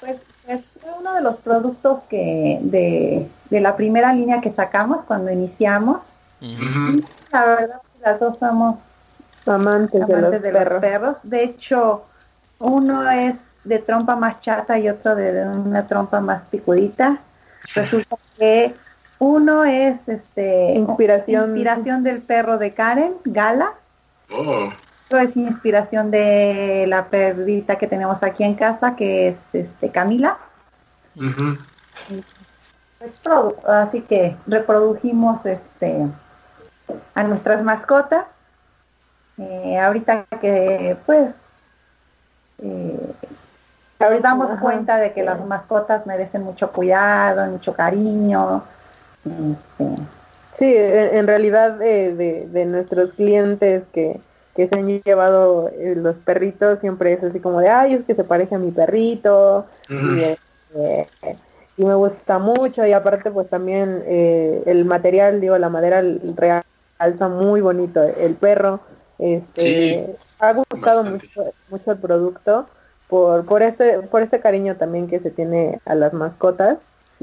Pues, 0.00 0.18
pues 0.46 0.64
fue 0.80 0.90
uno 0.98 1.14
de 1.14 1.20
los 1.20 1.36
productos 1.38 2.00
que 2.08 2.58
de, 2.62 3.26
de, 3.50 3.60
la 3.60 3.76
primera 3.76 4.12
línea 4.12 4.40
que 4.40 4.52
sacamos 4.52 5.04
cuando 5.04 5.30
iniciamos. 5.30 6.00
Uh 6.40 6.46
-huh. 6.46 7.04
La 7.32 7.44
verdad, 7.44 7.82
las 8.00 8.20
dos 8.20 8.38
somos 8.38 8.80
amantes, 9.46 10.02
amantes 10.02 10.08
de, 10.08 10.20
los, 10.20 10.30
de 10.30 10.40
perros. 10.40 10.72
los 10.72 10.80
perros. 10.80 11.16
De 11.22 11.44
hecho, 11.44 12.04
uno 12.58 13.10
es 13.10 13.36
de 13.64 13.78
trompa 13.78 14.16
más 14.16 14.40
chata 14.40 14.78
y 14.78 14.88
otro 14.88 15.14
de 15.14 15.46
una 15.48 15.86
trompa 15.86 16.20
más 16.20 16.42
picudita. 16.50 17.18
Resulta 17.74 18.16
que 18.38 18.74
uno 19.18 19.64
es 19.64 20.08
este 20.08 20.74
inspiración, 20.74 21.50
inspiración 21.50 22.02
del 22.02 22.20
perro 22.20 22.58
de 22.58 22.72
Karen, 22.72 23.14
Gala. 23.24 23.72
Oh. 24.30 24.70
Otro 25.06 25.18
es 25.20 25.36
inspiración 25.36 26.10
de 26.10 26.84
la 26.86 27.06
perrita 27.06 27.76
que 27.76 27.86
tenemos 27.86 28.22
aquí 28.22 28.44
en 28.44 28.54
casa, 28.54 28.94
que 28.94 29.28
es 29.28 29.36
este 29.52 29.90
Camila. 29.90 30.36
Uh 31.16 31.22
-huh. 31.22 31.58
Así 33.66 34.02
que 34.02 34.36
reprodujimos 34.46 35.46
este 35.46 36.06
a 37.14 37.22
nuestras 37.22 37.62
mascotas. 37.62 38.26
Eh, 39.38 39.78
ahorita 39.78 40.24
que 40.40 40.96
pues 41.06 41.34
eh, 42.60 43.12
nos 44.00 44.22
damos 44.22 44.50
Ajá. 44.50 44.60
cuenta 44.60 44.96
de 44.98 45.12
que 45.12 45.22
las 45.22 45.44
mascotas 45.44 46.06
merecen 46.06 46.42
mucho 46.42 46.70
cuidado, 46.70 47.50
mucho 47.50 47.72
cariño. 47.72 48.62
Este. 49.24 50.02
Sí, 50.58 50.74
en, 50.74 51.26
realidad 51.28 51.80
eh, 51.82 52.14
de, 52.14 52.48
de, 52.48 52.64
nuestros 52.64 53.12
clientes 53.12 53.84
que, 53.92 54.20
que 54.56 54.66
se 54.66 54.74
han 54.74 54.88
llevado 55.02 55.68
eh, 55.68 55.94
los 55.96 56.16
perritos 56.16 56.80
siempre 56.80 57.12
es 57.12 57.22
así 57.22 57.38
como 57.38 57.60
de, 57.60 57.68
ay, 57.68 57.94
es 57.94 58.04
que 58.04 58.16
se 58.16 58.24
parece 58.24 58.56
a 58.56 58.58
mi 58.58 58.72
perrito. 58.72 59.66
Y, 59.88 60.36
y, 61.76 61.84
me 61.84 61.94
gusta 61.94 62.40
mucho 62.40 62.84
y 62.84 62.92
aparte 62.92 63.30
pues 63.30 63.48
también 63.48 64.02
eh, 64.06 64.64
el 64.66 64.84
material, 64.84 65.40
digo, 65.40 65.56
la 65.58 65.68
madera 65.68 66.02
realza 66.36 67.28
muy 67.28 67.60
bonito 67.60 68.02
el 68.02 68.34
perro. 68.34 68.80
Este, 69.20 69.60
sí, 69.60 70.06
ha 70.40 70.52
gustado 70.52 71.04
mucho, 71.04 71.52
mucho 71.70 71.92
el 71.92 71.98
producto 71.98 72.66
por, 73.08 73.44
por 73.44 73.62
este, 73.62 73.98
por 74.00 74.22
este 74.22 74.40
cariño 74.40 74.76
también 74.76 75.08
que 75.08 75.20
se 75.20 75.30
tiene 75.30 75.80
a 75.84 75.94
las 75.94 76.12
mascotas 76.12 76.78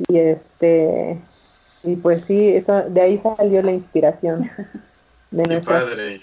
y 0.08 0.18
este 0.18 1.18
y 1.86 1.96
pues 1.98 2.24
sí, 2.26 2.56
eso, 2.56 2.84
de 2.90 3.02
ahí 3.02 3.22
salió 3.38 3.62
la 3.62 3.72
inspiración. 3.72 4.50
De 5.32 5.44
Qué 5.44 5.50
nuestra... 5.50 5.82
padre. 5.82 6.22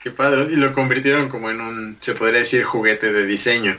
Qué 0.00 0.10
padre. 0.10 0.46
Y 0.50 0.56
lo 0.56 0.72
convirtieron 0.72 1.28
como 1.28 1.50
en 1.50 1.60
un, 1.60 1.96
se 2.00 2.14
podría 2.14 2.40
decir, 2.40 2.64
juguete 2.64 3.12
de 3.12 3.24
diseño. 3.24 3.76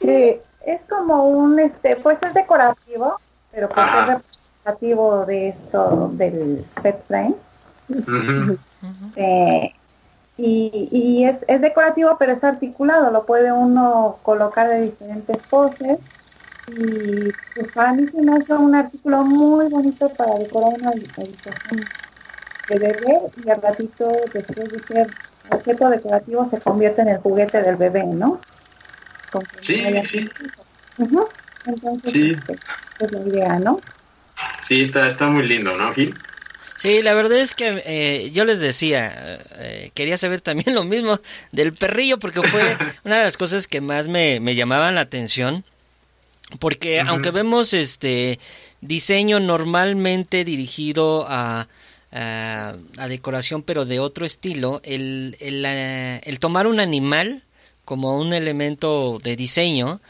Sí, 0.00 0.36
es 0.66 0.80
como 0.88 1.28
un, 1.28 1.58
este, 1.60 1.96
pues 1.96 2.18
es 2.22 2.34
decorativo, 2.34 3.18
pero 3.52 3.68
pues 3.68 3.86
es 3.86 4.06
representativo 4.06 5.26
de 5.26 5.48
esto, 5.48 6.10
del 6.14 6.64
pet 6.82 7.04
frame. 7.06 7.34
Uh 7.88 7.94
-huh. 7.94 8.58
eh, 9.16 9.74
y, 10.38 10.88
y 10.90 11.24
es, 11.24 11.36
es, 11.46 11.60
decorativo, 11.60 12.16
pero 12.18 12.32
es 12.32 12.42
articulado, 12.42 13.10
lo 13.10 13.24
puede 13.24 13.52
uno 13.52 14.18
colocar 14.22 14.68
de 14.68 14.82
diferentes 14.82 15.36
poses. 15.50 15.98
Y 16.68 17.32
pues 17.54 17.68
para 17.68 17.92
mí 17.92 18.06
se 18.08 18.22
me 18.22 18.36
hace 18.36 18.52
un 18.54 18.74
artículo 18.74 19.24
muy 19.24 19.68
bonito 19.68 20.08
para 20.10 20.38
decorar 20.38 20.74
una 20.78 20.90
habitación 20.90 21.84
de 22.68 22.78
bebé 22.78 23.20
y 23.44 23.50
al 23.50 23.60
ratito, 23.60 24.10
después 24.32 24.70
de 24.70 24.80
ser 24.80 25.08
objeto 25.50 25.90
decorativo, 25.90 26.48
se 26.48 26.60
convierte 26.60 27.02
en 27.02 27.08
el 27.08 27.18
juguete 27.18 27.62
del 27.62 27.76
bebé, 27.76 28.04
¿no? 28.04 28.40
Con 29.30 29.46
sí, 29.60 29.84
sí. 30.04 30.30
Uh 30.98 31.06
-huh. 31.06 31.28
Entonces, 31.66 32.10
sí. 32.10 32.30
Este, 32.30 32.58
es 33.00 33.12
la 33.12 33.20
idea, 33.20 33.58
¿no? 33.58 33.80
Sí, 34.60 34.82
está, 34.82 35.06
está 35.06 35.28
muy 35.28 35.46
lindo, 35.46 35.76
¿no, 35.76 35.92
Gil? 35.92 36.16
Sí, 36.76 37.02
la 37.02 37.14
verdad 37.14 37.38
es 37.38 37.54
que 37.54 37.82
eh, 37.84 38.30
yo 38.32 38.44
les 38.44 38.58
decía, 38.58 39.40
eh, 39.56 39.90
quería 39.94 40.16
saber 40.16 40.40
también 40.40 40.74
lo 40.74 40.84
mismo 40.84 41.20
del 41.52 41.72
perrillo, 41.72 42.18
porque 42.18 42.42
fue 42.42 42.76
una 43.04 43.18
de 43.18 43.24
las 43.24 43.36
cosas 43.36 43.66
que 43.66 43.80
más 43.80 44.08
me, 44.08 44.40
me 44.40 44.54
llamaban 44.54 44.94
la 44.94 45.02
atención. 45.02 45.64
Porque 46.58 47.00
uh 47.00 47.04
-huh. 47.04 47.08
aunque 47.08 47.30
vemos 47.30 47.72
este 47.72 48.38
diseño 48.82 49.40
normalmente 49.40 50.44
dirigido 50.44 51.24
a, 51.26 51.66
a, 52.12 52.74
a, 52.98 53.08
decoración, 53.08 53.62
pero 53.62 53.86
de 53.86 54.00
otro 54.00 54.26
estilo, 54.26 54.82
el, 54.84 55.36
el, 55.40 55.64
el 55.64 56.38
tomar 56.40 56.66
un 56.66 56.78
animal 56.78 57.42
como 57.84 58.18
un 58.18 58.32
elemento 58.32 59.18
de 59.22 59.34
diseño 59.36 60.00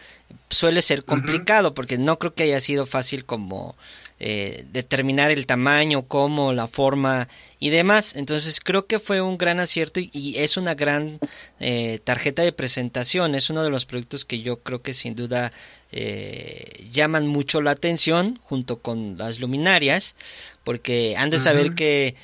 suele 0.50 0.82
ser 0.82 1.04
complicado 1.04 1.74
porque 1.74 1.98
no 1.98 2.18
creo 2.18 2.34
que 2.34 2.44
haya 2.44 2.60
sido 2.60 2.86
fácil 2.86 3.24
como 3.24 3.76
eh, 4.24 4.64
determinar 4.70 5.32
el 5.32 5.46
tamaño, 5.46 6.02
cómo, 6.02 6.52
la 6.52 6.68
forma 6.68 7.26
y 7.58 7.70
demás. 7.70 8.14
Entonces 8.14 8.60
creo 8.60 8.86
que 8.86 9.00
fue 9.00 9.20
un 9.20 9.36
gran 9.36 9.58
acierto 9.58 9.98
y, 9.98 10.36
es 10.38 10.56
una 10.56 10.76
gran 10.76 11.18
eh, 11.58 11.98
tarjeta 12.04 12.42
de 12.42 12.52
presentación. 12.52 13.34
Es 13.34 13.50
uno 13.50 13.64
de 13.64 13.70
los 13.70 13.84
proyectos 13.84 14.24
que 14.24 14.40
yo 14.40 14.60
creo 14.60 14.80
que 14.80 14.94
sin 14.94 15.16
duda 15.16 15.50
eh, 15.90 16.86
llaman 16.92 17.26
mucho 17.26 17.60
la 17.62 17.72
atención 17.72 18.38
junto 18.44 18.78
con 18.78 19.18
las 19.18 19.40
luminarias 19.40 20.14
porque 20.62 21.16
han 21.16 21.30
de 21.30 21.40
saber 21.40 21.74
que 21.74 22.14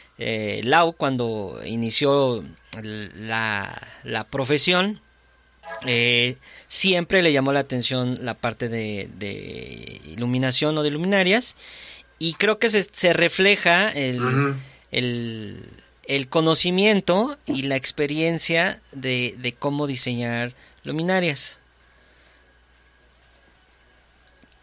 Lau 0.63 0.93
cuando 0.93 1.61
inició 1.67 2.45
la, 2.81 3.89
la 4.05 4.23
profesión 4.29 5.01
siempre 6.67 7.23
le 7.23 7.33
llamó 7.33 7.53
la 7.53 7.61
atención 7.61 8.19
la 8.23 8.35
parte 8.35 8.69
de, 8.69 9.09
de, 9.19 10.01
iluminación 10.05 10.77
o 10.77 10.83
de 10.83 10.91
luminarias 10.91 11.57
y 12.19 12.35
creo 12.35 12.59
que 12.59 12.69
se, 12.69 12.83
se 12.83 13.13
refleja 13.13 13.91
el, 13.91 14.55
el, 14.91 16.29
conocimiento 16.29 17.37
y 17.47 17.63
la 17.63 17.77
experiencia 17.77 18.81
de, 18.93 19.35
de 19.39 19.53
cómo 19.53 19.87
diseñar 19.87 20.53
luminarias. 20.85 21.63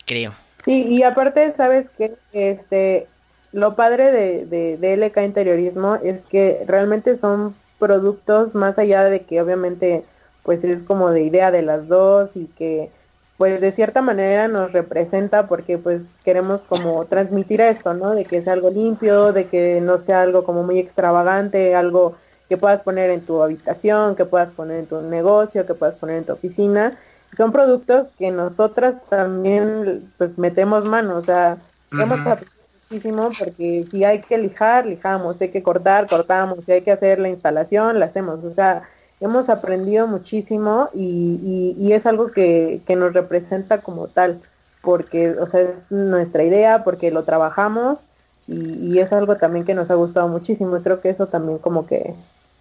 Creo. 0.05 0.33
Sí, 0.65 0.83
y 0.89 1.03
aparte, 1.03 1.53
sabes 1.55 1.87
que 1.97 2.13
este, 2.33 3.07
lo 3.53 3.75
padre 3.75 4.11
de, 4.11 4.45
de, 4.45 4.77
de 4.77 4.97
LK 4.97 5.17
Interiorismo 5.23 5.95
es 5.95 6.21
que 6.29 6.63
realmente 6.67 7.17
son 7.19 7.55
productos 7.79 8.53
más 8.53 8.77
allá 8.77 9.05
de 9.05 9.21
que 9.21 9.41
obviamente 9.41 10.03
pues 10.45 10.63
es 10.63 10.77
como 10.83 11.09
de 11.09 11.23
idea 11.23 11.51
de 11.51 11.63
las 11.63 11.87
dos 11.87 12.29
y 12.35 12.45
que 12.45 12.91
pues 13.37 13.59
de 13.59 13.73
cierta 13.73 14.01
manera 14.01 14.47
nos 14.47 14.71
representa 14.71 15.47
porque 15.47 15.77
pues 15.77 16.01
queremos 16.23 16.61
como 16.69 17.05
transmitir 17.09 17.61
esto, 17.61 17.93
¿no? 17.93 18.11
De 18.11 18.25
que 18.25 18.37
es 18.37 18.47
algo 18.47 18.69
limpio, 18.69 19.33
de 19.33 19.47
que 19.47 19.81
no 19.81 19.99
sea 20.05 20.21
algo 20.21 20.43
como 20.43 20.63
muy 20.63 20.79
extravagante, 20.79 21.75
algo 21.75 22.15
que 22.47 22.57
puedas 22.57 22.81
poner 22.83 23.09
en 23.09 23.21
tu 23.21 23.41
habitación, 23.41 24.15
que 24.15 24.25
puedas 24.25 24.51
poner 24.51 24.79
en 24.79 24.85
tu 24.85 25.01
negocio, 25.01 25.65
que 25.65 25.73
puedas 25.73 25.95
poner 25.95 26.17
en 26.17 26.25
tu 26.25 26.33
oficina. 26.33 26.97
Son 27.35 27.51
productos 27.51 28.07
que 28.17 28.31
nosotras 28.31 28.95
también 29.09 30.11
pues 30.17 30.37
metemos 30.37 30.85
manos, 30.85 31.17
o 31.17 31.23
sea, 31.23 31.57
hemos 31.91 32.19
aprendido 32.19 32.51
muchísimo 32.89 33.29
porque 33.37 33.85
si 33.89 34.03
hay 34.05 34.21
que 34.21 34.37
lijar, 34.37 34.85
lijamos, 34.85 35.37
si 35.37 35.45
hay 35.45 35.49
que 35.51 35.63
cortar, 35.63 36.07
cortamos, 36.07 36.59
si 36.65 36.71
hay 36.71 36.81
que 36.81 36.91
hacer 36.91 37.19
la 37.19 37.29
instalación, 37.29 37.99
la 37.99 38.05
hacemos, 38.05 38.43
o 38.43 38.51
sea, 38.51 38.83
hemos 39.19 39.49
aprendido 39.49 40.07
muchísimo 40.07 40.89
y, 40.93 41.75
y, 41.77 41.93
es 41.93 42.05
algo 42.05 42.27
que, 42.27 42.81
que, 42.85 42.95
nos 42.95 43.13
representa 43.13 43.81
como 43.81 44.07
tal, 44.07 44.41
porque, 44.81 45.31
o 45.31 45.47
sea, 45.47 45.61
es 45.61 45.69
nuestra 45.89 46.43
idea, 46.43 46.83
porque 46.83 47.11
lo 47.11 47.23
trabajamos 47.23 47.99
y, 48.47 48.99
es 48.99 49.11
algo 49.11 49.37
también 49.37 49.65
que 49.65 49.73
nos 49.73 49.89
ha 49.89 49.95
gustado 49.95 50.27
muchísimo. 50.27 50.77
Creo 50.81 51.01
que 51.01 51.09
eso 51.09 51.27
también 51.27 51.57
como 51.57 51.87
que, 51.87 52.13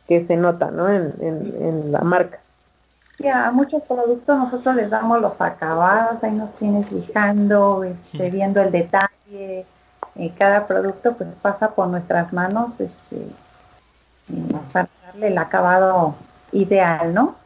que 0.08 0.26
se 0.26 0.36
nota, 0.36 0.70
¿no? 0.70 0.88
En, 0.88 1.12
en, 1.20 1.92
la 1.92 2.00
marca. 2.00 2.38
Sí, 3.18 3.28
a 3.28 3.50
muchos 3.50 3.82
productos 3.82 4.36
nosotros 4.36 4.74
les 4.74 4.90
damos 4.90 5.20
los 5.20 5.40
acabados, 5.40 6.22
ahí 6.24 6.32
nos 6.32 6.52
tienes 6.54 6.90
lijando, 6.90 7.84
este, 7.84 8.30
viendo 8.30 8.60
el 8.60 8.72
detalle. 8.72 9.66
Eh, 10.16 10.32
cada 10.38 10.66
producto 10.66 11.14
pues 11.14 11.34
pasa 11.34 11.70
por 11.70 11.88
nuestras 11.88 12.32
manos 12.32 12.70
este, 12.78 13.26
para 14.72 14.88
darle 15.06 15.28
el 15.28 15.38
acabado 15.38 16.14
ideal, 16.54 17.12
¿no? 17.12 17.36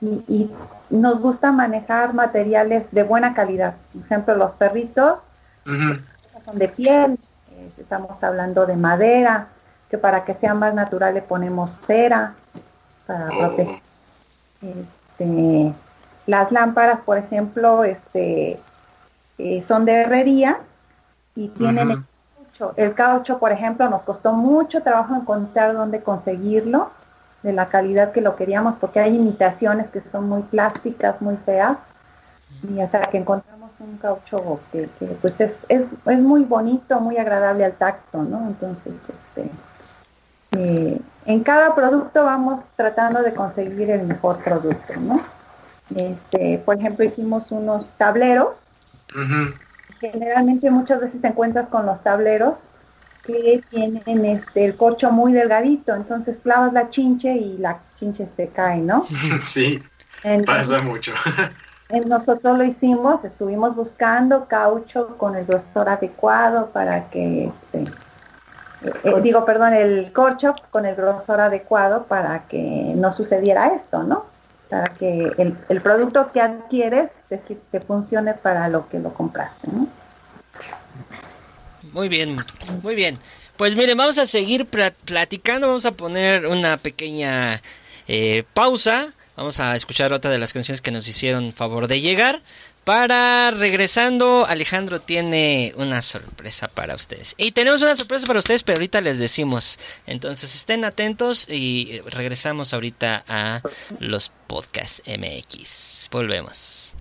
Y, 0.00 0.50
nos 0.88 1.18
gusta 1.18 1.50
manejar 1.50 2.14
materiales 2.14 2.84
de 2.92 3.02
buena 3.02 3.34
calidad. 3.34 3.74
Por 3.92 4.02
ejemplo, 4.04 4.36
los 4.36 4.52
perritos 4.52 5.18
son 5.64 6.58
de 6.58 6.68
piel, 6.68 7.18
eh, 7.50 7.70
estamos 7.76 8.22
hablando 8.22 8.66
de 8.66 8.76
madera, 8.76 9.48
que 9.90 9.98
para 9.98 10.24
que 10.24 10.34
sea 10.34 10.54
más 10.54 10.74
natural 10.74 11.14
le 11.14 11.22
ponemos 11.22 11.72
cera 11.88 12.34
para 13.04 13.30
oh. 13.30 13.38
proteger. 13.38 13.80
Este, 14.62 15.72
las 16.26 16.52
lámparas, 16.52 17.00
por 17.00 17.18
ejemplo, 17.18 17.82
este, 17.82 18.60
eh, 19.38 19.64
son 19.66 19.84
de 19.84 20.02
herrería 20.02 20.58
y 21.34 21.48
tienen 21.48 21.90
el 21.90 21.98
caucho. 21.98 22.74
El 22.76 22.94
caucho, 22.94 23.38
por 23.38 23.50
ejemplo, 23.50 23.88
nos 23.88 24.02
costó 24.02 24.32
mucho 24.32 24.82
trabajo 24.82 25.16
encontrar 25.16 25.74
dónde 25.74 26.00
conseguirlo 26.00 26.90
de 27.46 27.52
la 27.52 27.68
calidad 27.68 28.10
que 28.10 28.20
lo 28.20 28.34
queríamos, 28.34 28.74
porque 28.80 28.98
hay 28.98 29.14
imitaciones 29.14 29.86
que 29.90 30.00
son 30.00 30.28
muy 30.28 30.42
plásticas, 30.42 31.22
muy 31.22 31.36
feas, 31.36 31.78
y 32.68 32.80
hasta 32.80 33.02
que 33.08 33.18
encontramos 33.18 33.70
un 33.78 33.98
caucho 33.98 34.58
que, 34.72 34.88
pues 35.22 35.40
es, 35.40 35.56
es, 35.68 35.86
es, 36.06 36.18
muy 36.18 36.42
bonito, 36.42 36.98
muy 36.98 37.18
agradable 37.18 37.64
al 37.64 37.74
tacto, 37.74 38.24
¿no? 38.24 38.48
Entonces, 38.48 38.94
este, 39.08 39.50
eh, 40.58 41.00
en 41.26 41.44
cada 41.44 41.72
producto 41.76 42.24
vamos 42.24 42.64
tratando 42.74 43.22
de 43.22 43.32
conseguir 43.32 43.90
el 43.90 44.08
mejor 44.08 44.42
producto, 44.42 44.94
¿no? 44.98 45.20
Este, 45.94 46.58
por 46.64 46.76
ejemplo, 46.76 47.04
hicimos 47.04 47.44
unos 47.50 47.88
tableros. 47.96 48.48
Generalmente 50.00 50.68
muchas 50.68 51.00
veces 51.00 51.20
te 51.20 51.28
encuentras 51.28 51.68
con 51.68 51.86
los 51.86 52.02
tableros 52.02 52.58
que 53.26 53.62
tienen 53.70 54.24
este, 54.24 54.64
el 54.64 54.76
corcho 54.76 55.10
muy 55.10 55.32
delgadito, 55.32 55.94
entonces 55.94 56.38
clavas 56.42 56.72
la 56.72 56.90
chinche 56.90 57.32
y 57.32 57.58
la 57.58 57.80
chinche 57.98 58.28
se 58.36 58.48
cae, 58.48 58.78
¿no? 58.78 59.04
Sí, 59.46 59.78
pasa 60.44 60.80
mucho. 60.82 61.12
nosotros 62.06 62.58
lo 62.58 62.64
hicimos, 62.64 63.24
estuvimos 63.24 63.76
buscando 63.76 64.46
caucho 64.46 65.16
con 65.18 65.36
el 65.36 65.44
grosor 65.46 65.88
adecuado 65.88 66.70
para 66.72 67.08
que, 67.10 67.46
este, 67.46 67.84
eh, 69.04 69.20
digo, 69.22 69.44
perdón, 69.44 69.72
el 69.74 70.12
corcho 70.12 70.54
con 70.70 70.86
el 70.86 70.96
grosor 70.96 71.40
adecuado 71.40 72.04
para 72.04 72.40
que 72.48 72.92
no 72.96 73.12
sucediera 73.12 73.68
esto, 73.74 74.02
¿no? 74.02 74.26
Para 74.68 74.88
que 74.94 75.32
el, 75.38 75.56
el 75.68 75.80
producto 75.80 76.32
que 76.32 76.40
adquieres 76.40 77.10
te, 77.28 77.38
te 77.38 77.80
funcione 77.80 78.34
para 78.34 78.68
lo 78.68 78.88
que 78.88 78.98
lo 78.98 79.10
compraste, 79.14 79.68
¿no? 79.70 79.86
Muy 81.96 82.10
bien, 82.10 82.44
muy 82.82 82.94
bien. 82.94 83.18
Pues 83.56 83.74
miren, 83.74 83.96
vamos 83.96 84.18
a 84.18 84.26
seguir 84.26 84.66
platicando, 84.66 85.66
vamos 85.66 85.86
a 85.86 85.92
poner 85.92 86.46
una 86.46 86.76
pequeña 86.76 87.62
eh, 88.06 88.44
pausa, 88.52 89.14
vamos 89.34 89.60
a 89.60 89.74
escuchar 89.74 90.12
otra 90.12 90.30
de 90.30 90.36
las 90.36 90.52
canciones 90.52 90.82
que 90.82 90.90
nos 90.90 91.08
hicieron 91.08 91.54
favor 91.54 91.88
de 91.88 92.02
llegar. 92.02 92.42
Para 92.84 93.50
regresando, 93.50 94.44
Alejandro 94.46 95.00
tiene 95.00 95.72
una 95.78 96.02
sorpresa 96.02 96.68
para 96.68 96.94
ustedes. 96.94 97.34
Y 97.38 97.52
tenemos 97.52 97.80
una 97.80 97.96
sorpresa 97.96 98.26
para 98.26 98.40
ustedes, 98.40 98.62
pero 98.62 98.76
ahorita 98.76 99.00
les 99.00 99.18
decimos. 99.18 99.78
Entonces 100.06 100.54
estén 100.54 100.84
atentos 100.84 101.48
y 101.48 102.02
regresamos 102.04 102.74
ahorita 102.74 103.24
a 103.26 103.62
los 104.00 104.30
podcasts 104.48 105.00
MX. 105.06 106.10
Volvemos. 106.10 106.95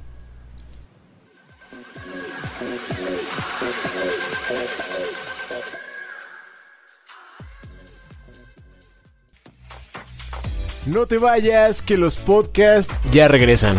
No 10.85 11.07
te 11.07 11.17
vayas, 11.17 11.81
que 11.81 11.97
los 11.97 12.15
podcasts 12.15 12.93
ya 13.11 13.27
regresan. 13.27 13.75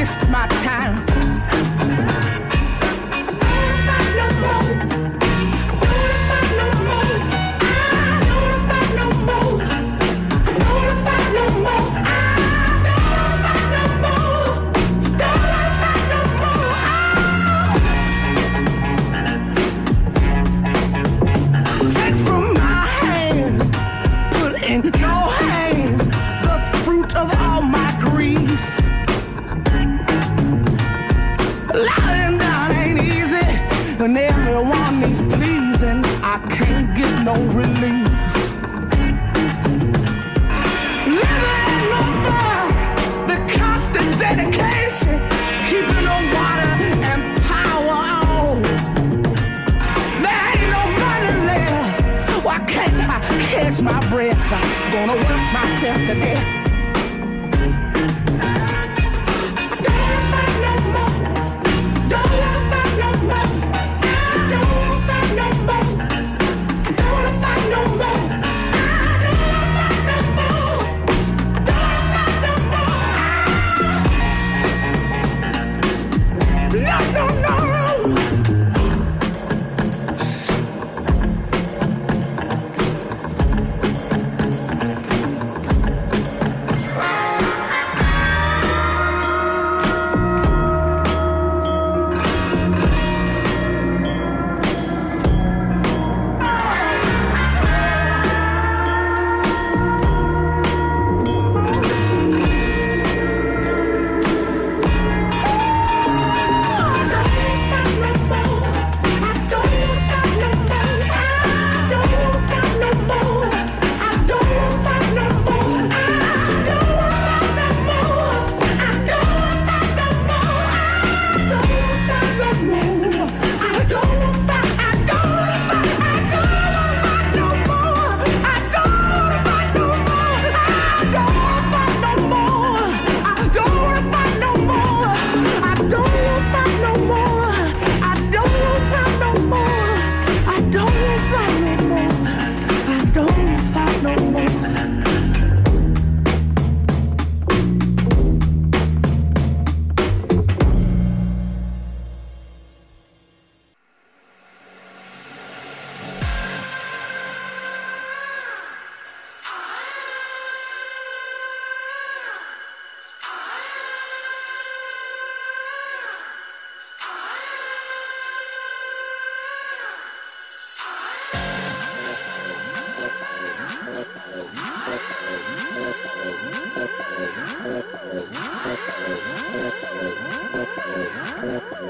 Waste 0.00 0.16
my 0.30 0.46
time. 0.64 1.09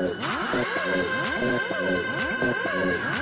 Whoa. 0.01 0.40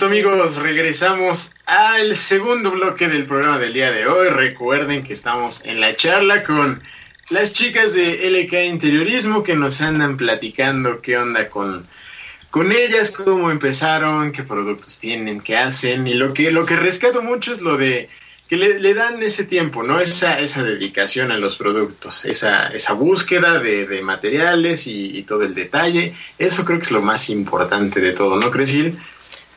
Listo 0.00 0.14
amigos, 0.14 0.56
regresamos 0.56 1.54
al 1.66 2.16
segundo 2.16 2.70
bloque 2.70 3.06
del 3.06 3.26
programa 3.26 3.58
del 3.58 3.74
día 3.74 3.90
de 3.90 4.06
hoy. 4.06 4.30
Recuerden 4.30 5.04
que 5.04 5.12
estamos 5.12 5.62
en 5.66 5.78
la 5.78 5.94
charla 5.94 6.42
con 6.42 6.82
las 7.28 7.52
chicas 7.52 7.92
de 7.92 8.30
LK 8.30 8.64
Interiorismo 8.64 9.42
que 9.42 9.54
nos 9.54 9.82
andan 9.82 10.16
platicando 10.16 11.02
qué 11.02 11.18
onda 11.18 11.50
con, 11.50 11.86
con 12.48 12.72
ellas, 12.72 13.10
cómo 13.10 13.50
empezaron, 13.50 14.32
qué 14.32 14.42
productos 14.42 14.98
tienen, 14.98 15.42
qué 15.42 15.58
hacen. 15.58 16.06
Y 16.06 16.14
lo 16.14 16.32
que, 16.32 16.50
lo 16.50 16.64
que 16.64 16.76
rescato 16.76 17.20
mucho 17.20 17.52
es 17.52 17.60
lo 17.60 17.76
de 17.76 18.08
que 18.48 18.56
le, 18.56 18.78
le 18.78 18.94
dan 18.94 19.22
ese 19.22 19.44
tiempo, 19.44 19.82
¿no? 19.82 20.00
Esa, 20.00 20.40
esa 20.40 20.62
dedicación 20.62 21.30
a 21.30 21.36
los 21.36 21.56
productos, 21.56 22.24
esa, 22.24 22.68
esa 22.68 22.94
búsqueda 22.94 23.58
de, 23.58 23.86
de 23.86 24.00
materiales 24.00 24.86
y, 24.86 25.18
y 25.18 25.24
todo 25.24 25.42
el 25.42 25.54
detalle. 25.54 26.14
Eso 26.38 26.64
creo 26.64 26.78
que 26.78 26.84
es 26.84 26.90
lo 26.90 27.02
más 27.02 27.28
importante 27.28 28.00
de 28.00 28.12
todo, 28.12 28.40
¿no 28.40 28.50
crees, 28.50 28.70
Gil? 28.70 28.98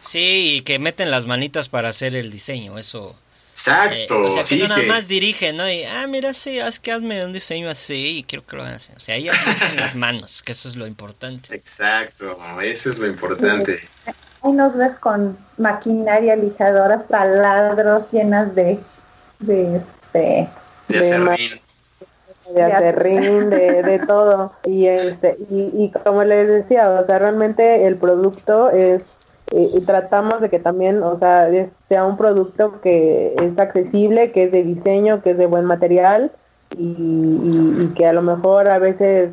Sí, 0.03 0.57
y 0.57 0.61
que 0.61 0.79
meten 0.79 1.09
las 1.11 1.25
manitas 1.25 1.69
para 1.69 1.89
hacer 1.89 2.15
el 2.15 2.29
diseño, 2.31 2.77
eso 2.77 3.15
Exacto, 3.53 4.23
Eh, 4.23 4.25
o 4.25 4.29
sea, 4.31 4.37
que 4.41 4.43
sí 4.47 4.57
no 4.57 4.67
nada 4.67 4.81
que- 4.81 4.87
más 4.87 5.07
dirige, 5.07 5.53
¿no? 5.53 5.69
Y, 5.69 5.83
ah, 5.83 6.07
mira, 6.07 6.33
sí, 6.33 6.59
haz 6.59 6.79
que 6.79 6.91
hazme 6.91 7.23
un 7.23 7.33
diseño 7.33 7.69
así 7.69 8.17
y 8.17 8.23
quiero 8.23 8.43
que 8.47 8.55
lo 8.55 8.63
hagan 8.63 8.75
así. 8.75 8.91
O 8.97 8.99
sea, 8.99 9.15
ellas 9.15 9.35
dirigen 9.45 9.75
las 9.79 9.95
manos, 9.95 10.41
que 10.41 10.53
eso 10.53 10.67
es 10.67 10.75
lo 10.75 10.87
importante. 10.87 11.53
Exacto, 11.55 12.35
eso 12.61 12.89
es 12.89 12.97
lo 12.97 13.05
importante. 13.07 13.87
Ahí 14.41 14.51
nos 14.53 14.75
ves 14.75 14.97
con 14.99 15.37
maquinaria, 15.59 16.35
lijadoras, 16.35 17.07
taladros 17.07 18.11
llenas 18.11 18.55
de, 18.55 18.79
de 19.39 19.75
este, 19.77 20.49
De 20.87 20.99
de 20.99 21.61
de 22.53 22.63
acerrín, 22.63 23.49
de, 23.51 23.83
de 23.83 23.99
todo. 23.99 24.51
Y, 24.65 24.87
este, 24.87 25.37
y, 25.49 25.69
y 25.85 25.91
como 26.03 26.23
les 26.23 26.47
decía, 26.47 26.89
o 26.89 27.05
sea, 27.05 27.19
realmente 27.19 27.85
el 27.85 27.95
producto 27.97 28.69
es, 28.71 29.03
y 29.51 29.81
tratamos 29.81 30.41
de 30.41 30.49
que 30.49 30.59
también, 30.59 31.03
o 31.03 31.19
sea, 31.19 31.47
sea 31.87 32.05
un 32.05 32.17
producto 32.17 32.81
que 32.81 33.35
es 33.35 33.59
accesible, 33.59 34.31
que 34.31 34.45
es 34.45 34.51
de 34.51 34.63
diseño, 34.63 35.21
que 35.21 35.31
es 35.31 35.37
de 35.37 35.45
buen 35.45 35.65
material 35.65 36.31
y, 36.77 37.87
que 37.95 38.07
a 38.07 38.13
lo 38.13 38.23
mejor 38.23 38.67
a 38.67 38.79
veces 38.79 39.31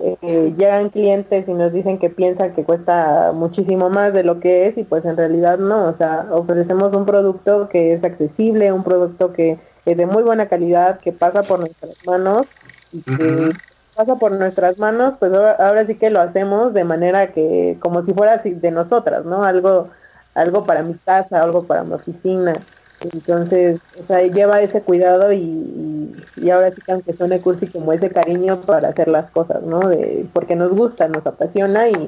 eh, 0.00 0.54
llegan 0.56 0.90
clientes 0.90 1.46
y 1.46 1.52
nos 1.52 1.72
dicen 1.72 1.98
que 1.98 2.10
piensan 2.10 2.54
que 2.54 2.64
cuesta 2.64 3.32
muchísimo 3.32 3.90
más 3.90 4.12
de 4.12 4.24
lo 4.24 4.40
que 4.40 4.66
es 4.66 4.76
y 4.76 4.82
pues 4.82 5.04
en 5.04 5.16
realidad 5.16 5.58
no, 5.58 5.88
o 5.88 5.96
sea, 5.96 6.26
ofrecemos 6.32 6.92
un 6.94 7.06
producto 7.06 7.68
que 7.68 7.92
es 7.92 8.02
accesible, 8.02 8.72
un 8.72 8.82
producto 8.82 9.32
que 9.32 9.58
es 9.86 9.96
de 9.96 10.06
muy 10.06 10.22
buena 10.22 10.48
calidad, 10.48 10.98
que 11.00 11.12
pasa 11.12 11.42
por 11.42 11.60
nuestras 11.60 11.94
manos 12.06 12.46
y 12.92 13.02
que. 13.02 13.52
Pasa 14.00 14.18
por 14.18 14.32
nuestras 14.32 14.78
manos, 14.78 15.14
pues 15.18 15.32
ahora, 15.32 15.52
ahora 15.58 15.86
sí 15.86 15.94
que 15.94 16.08
lo 16.08 16.20
hacemos 16.20 16.72
de 16.72 16.84
manera 16.84 17.32
que 17.32 17.76
como 17.80 18.02
si 18.04 18.14
fuera 18.14 18.34
así 18.34 18.50
de 18.50 18.70
nosotras, 18.70 19.26
¿no? 19.26 19.44
Algo 19.44 19.90
algo 20.34 20.64
para 20.64 20.82
mi 20.82 20.94
casa, 20.94 21.42
algo 21.42 21.64
para 21.64 21.82
mi 21.82 21.94
oficina. 21.94 22.54
Entonces, 23.00 23.78
o 23.98 24.06
sea, 24.06 24.22
lleva 24.22 24.60
ese 24.60 24.80
cuidado 24.82 25.32
y, 25.32 25.38
y, 25.38 26.24
y 26.36 26.50
ahora 26.50 26.70
sí 26.70 26.80
que 26.84 26.92
aunque 26.92 27.14
suene 27.14 27.40
cursi, 27.40 27.66
como 27.66 27.92
ese 27.92 28.10
cariño 28.10 28.62
para 28.62 28.88
hacer 28.88 29.08
las 29.08 29.30
cosas, 29.30 29.62
¿no? 29.62 29.80
De, 29.80 30.26
porque 30.32 30.56
nos 30.56 30.70
gusta, 30.70 31.08
nos 31.08 31.26
apasiona 31.26 31.88
y, 31.88 32.06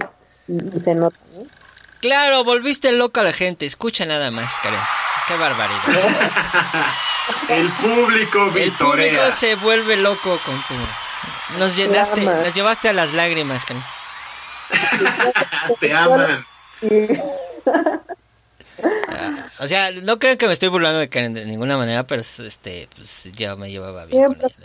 y, 0.49 0.77
y 0.77 0.81
se 0.81 0.95
nota, 0.95 1.17
¿no? 1.37 1.45
Claro, 2.01 2.45
volviste 2.45 2.93
loca 2.93 3.21
a 3.21 3.25
la 3.25 3.33
gente. 3.33 3.67
Escucha 3.67 4.07
nada 4.07 4.31
más, 4.31 4.59
Karen. 4.63 4.81
Qué 5.29 5.37
barbaridad. 5.37 5.79
El 7.49 7.69
público 7.69 8.51
El 8.57 8.73
público 8.73 9.23
se 9.33 9.55
vuelve 9.57 9.97
loco 9.97 10.39
con 10.45 10.57
tu... 10.63 10.75
Nos 11.59 11.77
llenaste, 11.77 12.23
nos 12.23 12.55
llevaste 12.55 12.89
a 12.89 12.93
las 12.93 13.13
lágrimas, 13.13 13.65
Karen. 13.65 13.83
Te 15.81 15.93
aman. 15.95 16.45
Ah, 19.09 19.47
O 19.61 19.67
sea, 19.69 19.91
no 19.93 20.19
creo 20.19 20.37
que 20.39 20.47
me 20.47 20.53
estoy 20.53 20.69
burlando 20.69 20.99
de 20.99 21.09
Karen 21.09 21.35
de 21.35 21.45
ninguna 21.45 21.77
manera, 21.77 22.07
pero 22.07 22.21
este, 22.23 22.89
pues 22.97 23.29
ya 23.33 23.55
me 23.57 23.71
llevaba 23.71 24.05
bien 24.07 24.25
con 24.25 24.37
Siempre. 24.39 24.57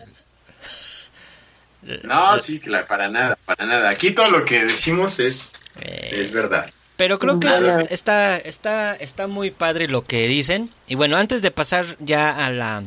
ella. 1.84 2.00
No, 2.04 2.40
sí, 2.40 2.60
claro, 2.60 2.88
para 2.88 3.08
nada, 3.10 3.38
para 3.46 3.66
nada. 3.66 3.90
Aquí 3.90 4.12
todo 4.12 4.30
lo 4.30 4.44
que 4.46 4.64
decimos 4.66 5.20
es, 5.20 5.52
Eh, 5.80 6.10
es 6.20 6.32
verdad. 6.32 6.72
Pero 6.96 7.20
creo 7.20 7.40
que 7.40 7.48
es- 7.48 7.92
está, 7.92 8.36
está, 8.38 8.96
está 8.96 9.28
muy 9.28 9.52
padre 9.52 9.88
lo 9.88 10.04
que 10.04 10.28
dicen. 10.28 10.72
Y 10.88 10.96
bueno, 10.96 11.16
antes 11.18 11.44
de 11.44 11.52
pasar 11.52 11.86
ya 12.00 12.44
a 12.46 12.50
la, 12.50 12.82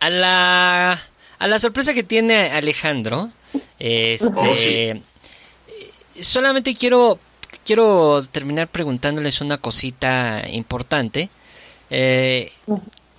a 0.00 0.10
la, 0.10 1.00
a 1.42 1.48
la 1.48 1.58
sorpresa 1.58 1.92
que 1.94 2.02
tiene 2.02 2.50
Alejandro, 2.52 3.30
este, 3.78 4.26
Oh, 4.34 4.54
sí. 4.54 4.68
eh, 4.68 5.02
solamente 6.20 6.74
quiero, 6.74 7.18
quiero 7.64 8.22
terminar 8.30 8.68
preguntándoles 8.68 9.40
una 9.40 9.58
cosita 9.58 10.42
importante. 10.48 11.30
Eh, 11.90 12.50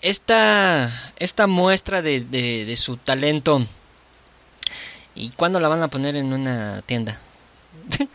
esta, 0.02 1.12
esta 1.18 1.48
muestra 1.48 2.02
de, 2.02 2.22
de, 2.22 2.66
de 2.66 2.76
su 2.76 2.98
talento, 2.98 3.66
¿y 5.16 5.30
cuándo 5.32 5.60
la 5.60 5.68
van 5.70 5.84
a 5.84 5.88
poner 5.90 6.16
en 6.16 6.34
una 6.34 6.82
tienda? 6.86 7.20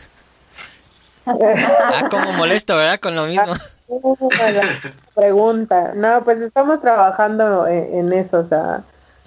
Ah, 1.31 2.09
como 2.11 2.33
molesto, 2.33 2.75
¿verdad? 2.77 2.99
Con 3.01 3.15
lo 3.15 3.27
mismo. 3.27 3.53
Buena 3.87 4.81
pregunta. 5.15 5.93
No, 5.95 6.25
pues 6.25 6.41
estamos 6.41 6.81
trabajando 6.81 7.67
en, 7.67 7.99
en 7.99 8.13
eso, 8.15 8.41
o 8.41 8.49
sea, 8.49 8.83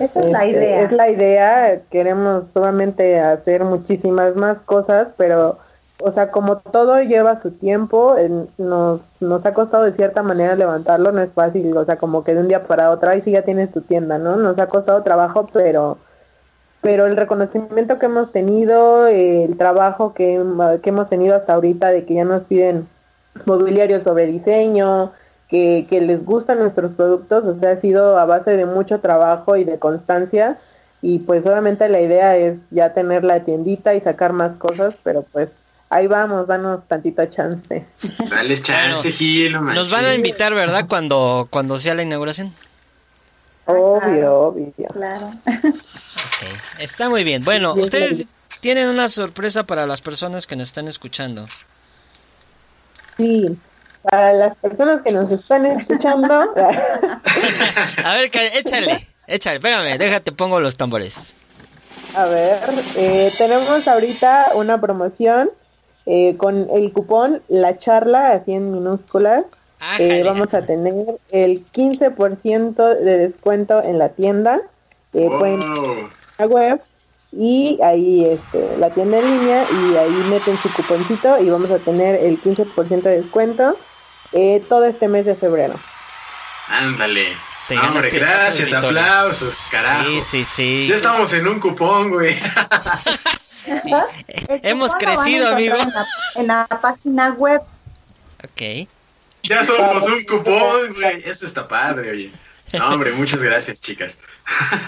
esa 0.06 0.20
es 0.22 0.30
la 0.30 0.46
este, 0.46 0.50
idea. 0.50 0.82
Es 0.84 0.92
la 0.92 1.10
idea, 1.10 1.82
queremos 1.90 2.46
solamente 2.54 3.20
hacer 3.20 3.64
muchísimas 3.64 4.36
más 4.36 4.58
cosas, 4.60 5.10
pero, 5.18 5.58
o 6.00 6.12
sea, 6.12 6.32
como 6.32 6.58
todo 6.58 7.02
lleva 7.02 7.42
su 7.42 7.52
tiempo, 7.52 8.18
en- 8.18 8.48
nos, 8.58 9.02
nos 9.20 9.46
ha 9.46 9.54
costado 9.54 9.84
de 9.84 9.94
cierta 9.94 10.24
manera 10.24 10.56
levantarlo, 10.56 11.12
no 11.12 11.22
es 11.22 11.32
fácil, 11.34 11.76
o 11.78 11.86
sea, 11.86 11.98
como 11.98 12.24
que 12.24 12.34
de 12.34 12.42
un 12.42 12.48
día 12.48 12.64
para 12.64 12.90
otro, 12.90 13.10
ahí 13.10 13.22
sí 13.22 13.32
ya 13.32 13.44
tienes 13.44 13.72
tu 13.72 13.82
tienda, 13.82 14.18
¿no? 14.18 14.36
Nos 14.36 14.58
ha 14.60 14.68
costado 14.68 15.04
trabajo, 15.04 15.48
pero 15.54 15.98
pero 16.82 17.06
el 17.06 17.16
reconocimiento 17.16 18.00
que 18.00 18.08
hemos 18.08 18.32
tenido, 18.32 19.06
el 19.08 19.56
trabajo 19.58 20.14
que, 20.14 20.44
que 20.82 20.90
hemos 20.90 21.10
tenido 21.10 21.36
hasta 21.36 21.54
ahorita 21.54 21.90
de 21.90 22.06
que 22.06 22.16
ya 22.16 22.26
nos 22.26 22.44
piden 22.46 22.88
mobiliario 23.46 24.04
sobre 24.04 24.26
diseño, 24.26 25.12
que, 25.52 25.86
que 25.90 26.00
les 26.00 26.26
gustan 26.26 26.60
nuestros 26.60 26.94
productos, 26.94 27.44
o 27.44 27.60
sea, 27.60 27.72
ha 27.72 27.76
sido 27.76 28.18
a 28.18 28.26
base 28.26 28.52
de 28.52 28.66
mucho 28.66 29.02
trabajo 29.02 29.58
y 29.58 29.66
de 29.66 29.78
constancia 29.78 30.58
y 31.02 31.20
pues 31.20 31.46
obviamente 31.46 31.90
la 31.90 32.00
idea 32.00 32.38
es 32.38 32.58
ya 32.70 32.94
tener 32.94 33.26
la 33.26 33.44
tiendita 33.44 33.94
y 33.94 34.02
sacar 34.02 34.32
más 34.32 34.56
cosas, 34.58 34.96
pero 35.04 35.24
pues 35.24 35.50
ahí 35.90 36.08
vamos, 36.08 36.48
danos 36.48 36.88
tantito 36.88 37.26
chance. 37.26 37.86
Dale 38.30 38.58
chance, 38.62 39.12
Gil. 39.12 39.54
no 39.54 39.62
Nos 39.74 39.92
van 39.92 40.06
a 40.06 40.16
invitar, 40.16 40.54
¿verdad? 40.54 40.86
Cuando, 40.88 41.48
cuando 41.50 41.78
sea 41.78 41.96
la 41.96 42.04
inauguración. 42.04 42.54
Obvio, 43.66 44.34
obvio. 44.34 44.88
Claro. 44.94 45.32
Ok, 45.48 46.80
Está 46.80 47.10
muy 47.10 47.24
bien. 47.24 47.44
Bueno, 47.44 47.74
Sí, 47.74 47.82
ustedes 47.82 48.28
tienen 48.62 48.88
una 48.88 49.08
sorpresa 49.08 49.64
para 49.64 49.86
las 49.86 50.02
personas 50.02 50.48
que 50.48 50.56
nos 50.56 50.70
están 50.70 50.88
escuchando. 50.88 51.46
Sí, 53.18 53.58
para 54.04 54.34
las 54.34 54.58
personas 54.58 55.02
que 55.04 55.12
nos 55.14 55.32
están 55.32 55.66
escuchando, 55.66 56.34
A 58.04 58.16
ver, 58.16 58.30
Karen, 58.32 58.52
échale. 58.54 59.08
Échale, 59.28 59.58
espérame, 59.58 59.98
déjate, 59.98 60.32
pongo 60.32 60.60
los 60.60 60.76
tambores. 60.78 61.36
A 62.16 62.26
ver, 62.26 62.60
eh, 62.98 63.32
tenemos 63.38 63.88
ahorita 63.88 64.52
una 64.56 64.82
promoción 64.82 65.50
eh, 66.06 66.36
con 66.38 66.68
el 66.74 66.92
cupón 66.92 67.42
La 67.48 67.78
Charla, 67.78 68.32
así 68.32 68.52
en 68.52 68.72
minúsculas. 68.74 69.46
Ájale. 69.80 70.20
Eh, 70.20 70.24
vamos 70.24 70.54
a 70.54 70.62
tener 70.64 70.94
el 71.32 71.66
15% 71.72 73.00
de 73.00 73.18
descuento 73.18 73.82
en 73.82 73.98
la 74.00 74.10
tienda. 74.10 74.60
Eh, 75.14 75.30
Pueden 75.40 75.62
ir 75.62 75.68
Wow. 75.70 76.10
a 76.38 76.42
la 76.42 76.48
web 76.48 76.82
y 77.32 77.80
ahí 77.82 78.26
este, 78.26 78.78
la 78.78 78.90
tienda 78.90 79.20
en 79.20 79.26
línea 79.40 79.64
y 79.72 79.96
ahí 79.96 80.24
meten 80.30 80.58
su 80.58 80.72
cuponcito 80.74 81.40
y 81.42 81.50
vamos 81.50 81.72
a 81.72 81.78
tener 81.78 82.16
el 82.16 82.42
15% 82.42 83.02
de 83.04 83.22
descuento 83.22 83.78
eh, 84.34 84.64
todo 84.68 84.86
este 84.86 85.08
mes 85.08 85.26
de 85.26 85.36
febrero. 85.36 85.80
Ándale. 86.68 87.36
Te 87.68 87.78
Hombre, 87.78 88.10
gracias, 88.10 88.74
aplausos, 88.74 89.68
carajo. 89.70 90.10
Sí, 90.10 90.22
sí, 90.22 90.44
sí. 90.44 90.88
Ya 90.90 90.96
estamos 90.96 91.32
en 91.34 91.48
un 91.48 91.60
cupón, 91.60 92.10
güey. 92.10 92.36
Hemos 94.64 94.94
crecido, 94.96 95.50
amigo. 95.50 95.76
En 95.78 95.90
la, 95.90 96.06
en 96.36 96.48
la 96.48 96.68
página 96.82 97.30
web. 97.32 97.62
Ok. 98.44 98.88
Ya 99.44 99.64
somos 99.64 100.04
un 100.06 100.24
cupón, 100.26 100.94
güey. 100.96 101.24
Eso 101.24 101.46
está 101.46 101.68
padre, 101.68 102.12
oye. 102.12 102.32
No, 102.74 102.90
hombre, 102.90 103.12
muchas 103.12 103.42
gracias, 103.44 103.82
chicas. 103.82 104.18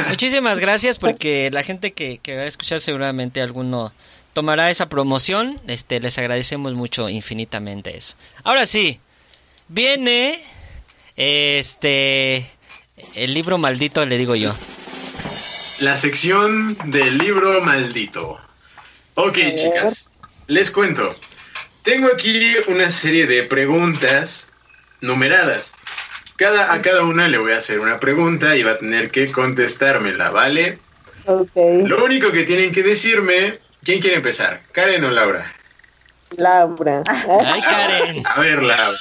Muchísimas 0.09 0.59
gracias 0.59 0.97
porque 0.99 1.49
la 1.51 1.63
gente 1.63 1.91
que, 1.91 2.17
que 2.17 2.35
va 2.35 2.43
a 2.43 2.45
escuchar 2.45 2.79
seguramente 2.79 3.41
alguno 3.41 3.91
tomará 4.33 4.69
esa 4.69 4.89
promoción. 4.89 5.59
Este, 5.67 5.99
les 5.99 6.17
agradecemos 6.17 6.73
mucho 6.75 7.09
infinitamente 7.09 7.95
eso. 7.95 8.15
Ahora 8.43 8.65
sí, 8.65 8.99
viene 9.67 10.41
este 11.15 12.49
el 13.15 13.33
libro 13.33 13.57
maldito, 13.57 14.05
le 14.05 14.17
digo 14.17 14.35
yo. 14.35 14.53
La 15.79 15.95
sección 15.95 16.77
del 16.85 17.17
libro 17.17 17.61
maldito. 17.61 18.39
Ok, 19.15 19.37
chicas, 19.55 20.09
les 20.47 20.71
cuento. 20.71 21.15
Tengo 21.83 22.07
aquí 22.07 22.53
una 22.67 22.89
serie 22.89 23.27
de 23.27 23.43
preguntas 23.43 24.51
numeradas. 25.01 25.73
Cada, 26.37 26.73
a 26.73 26.81
cada 26.81 27.03
una 27.03 27.27
le 27.27 27.37
voy 27.37 27.51
a 27.51 27.57
hacer 27.57 27.79
una 27.79 27.99
pregunta 27.99 28.55
y 28.55 28.63
va 28.63 28.71
a 28.71 28.77
tener 28.79 29.11
que 29.11 29.31
contestármela, 29.31 30.31
¿vale? 30.31 30.79
Ok, 31.25 31.51
Lo 31.85 32.03
único 32.03 32.31
que 32.31 32.43
tienen 32.43 32.71
que 32.71 32.83
decirme, 32.83 33.59
¿quién 33.83 33.99
quiere 33.99 34.17
empezar? 34.17 34.61
¿Karen 34.71 35.03
o 35.03 35.11
Laura? 35.11 35.53
Laura. 36.37 37.03
Ay, 37.05 37.61
Karen. 37.61 38.23
A 38.25 38.39
ver, 38.39 38.63
Laura. 38.63 38.97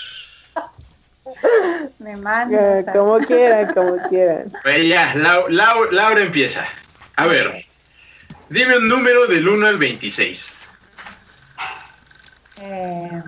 Me 1.99 2.17
manda. 2.17 2.85
como 2.93 3.19
quieran, 3.19 3.73
como 3.75 3.97
quieran. 4.09 4.53
Pues 4.63 4.87
ya, 4.89 5.15
Lau- 5.15 5.49
Lau- 5.49 5.91
Laura 5.91 6.21
empieza. 6.23 6.67
A 7.17 7.27
ver, 7.27 7.65
dime 8.49 8.79
un 8.79 8.89
número 8.89 9.27
del 9.27 9.47
1 9.49 9.67
al 9.67 9.79
26. 9.79 10.61
Eh, 12.61 13.23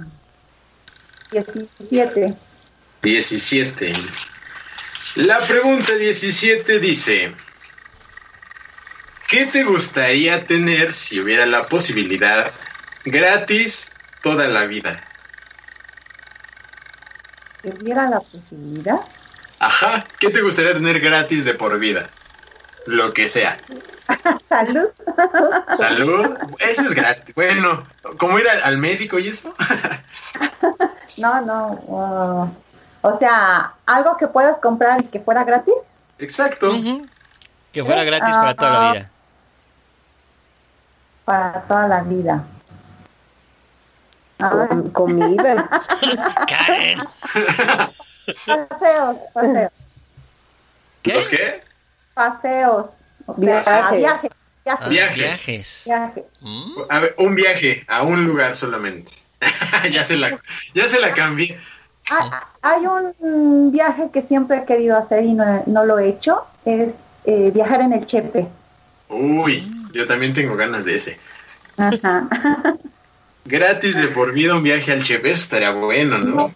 17. 1.30 2.34
17. 3.02 3.92
La 5.16 5.38
pregunta 5.40 5.94
17 5.94 6.80
dice, 6.80 7.34
¿qué 9.28 9.46
te 9.46 9.62
gustaría 9.64 10.46
tener 10.46 10.92
si 10.92 11.20
hubiera 11.20 11.46
la 11.46 11.68
posibilidad 11.68 12.50
gratis 13.04 13.94
toda 14.22 14.48
la 14.48 14.66
vida? 14.66 15.04
Si 17.64 17.70
hubiera 17.70 18.08
la 18.08 18.20
posibilidad. 18.20 19.00
Ajá, 19.58 20.04
¿qué 20.20 20.30
te 20.30 20.42
gustaría 20.42 20.74
tener 20.74 21.00
gratis 21.00 21.44
de 21.44 21.54
por 21.54 21.78
vida? 21.78 22.08
Lo 22.86 23.12
que 23.14 23.28
sea. 23.28 23.58
Salud. 24.48 24.88
Salud, 25.70 26.36
eso 26.58 26.82
es 26.82 26.94
gratis. 26.94 27.34
Bueno, 27.34 27.86
¿cómo 28.18 28.38
ir 28.38 28.46
al, 28.48 28.62
al 28.62 28.78
médico 28.78 29.18
y 29.18 29.28
eso? 29.28 29.54
No, 31.16 31.40
no. 31.42 31.68
uh, 31.86 32.50
o 33.06 33.18
sea, 33.18 33.74
algo 33.86 34.16
que 34.16 34.26
puedas 34.26 34.58
comprar 34.58 35.00
y 35.00 35.04
que 35.04 35.20
fuera 35.20 35.44
gratis. 35.44 35.74
Exacto. 36.18 36.72
Que 37.72 37.84
fuera 37.84 38.02
gratis 38.04 38.34
para 38.34 38.54
toda 38.54 38.70
la 38.70 38.92
vida. 38.92 39.10
Para 41.24 41.60
toda 41.62 41.88
la 41.88 42.02
vida. 42.02 42.44
Ay, 44.38 44.68
Com- 44.68 44.90
comida. 44.90 45.68
Karen. 46.48 46.98
paseos, 48.46 49.16
paseos, 49.32 49.72
¿Qué? 51.02 51.14
¿Los 51.14 51.28
qué? 51.28 51.62
paseos. 52.14 52.86
O 53.26 53.34
sea, 53.38 53.62
Ah, 53.66 53.90
Viajes. 53.92 54.30
viajes. 54.88 55.82
viaje. 55.86 56.24
Mm. 56.40 56.72
A 56.88 56.98
ver, 57.00 57.14
un 57.18 57.34
viaje 57.34 57.84
a 57.88 58.02
un 58.02 58.24
lugar 58.24 58.54
solamente. 58.56 59.12
ya 59.92 60.04
se 60.04 60.16
la, 60.16 60.38
ya 60.74 60.88
se 60.88 60.98
la 61.00 61.12
cambié. 61.12 61.58
Hay, 62.10 62.30
hay 62.62 62.86
un 62.86 63.70
viaje 63.72 64.08
que 64.12 64.22
siempre 64.22 64.58
he 64.58 64.64
querido 64.64 64.96
hacer 64.96 65.24
y 65.24 65.32
no, 65.34 65.62
no 65.66 65.84
lo 65.84 65.98
he 65.98 66.08
hecho. 66.08 66.44
Es 66.64 66.92
eh, 67.24 67.50
viajar 67.54 67.82
en 67.82 67.92
el 67.92 68.06
Chepe. 68.06 68.46
Uy, 69.10 69.70
yo 69.92 70.06
también 70.06 70.32
tengo 70.34 70.56
ganas 70.56 70.86
de 70.86 70.94
ese. 70.96 71.18
Ajá. 71.76 72.26
Gratis 73.44 73.96
de 74.00 74.08
por 74.08 74.32
vida 74.32 74.54
un 74.54 74.62
viaje 74.62 74.92
al 74.92 75.02
Chepe, 75.02 75.30
eso 75.32 75.42
estaría 75.42 75.70
bueno, 75.72 76.18
¿no? 76.18 76.54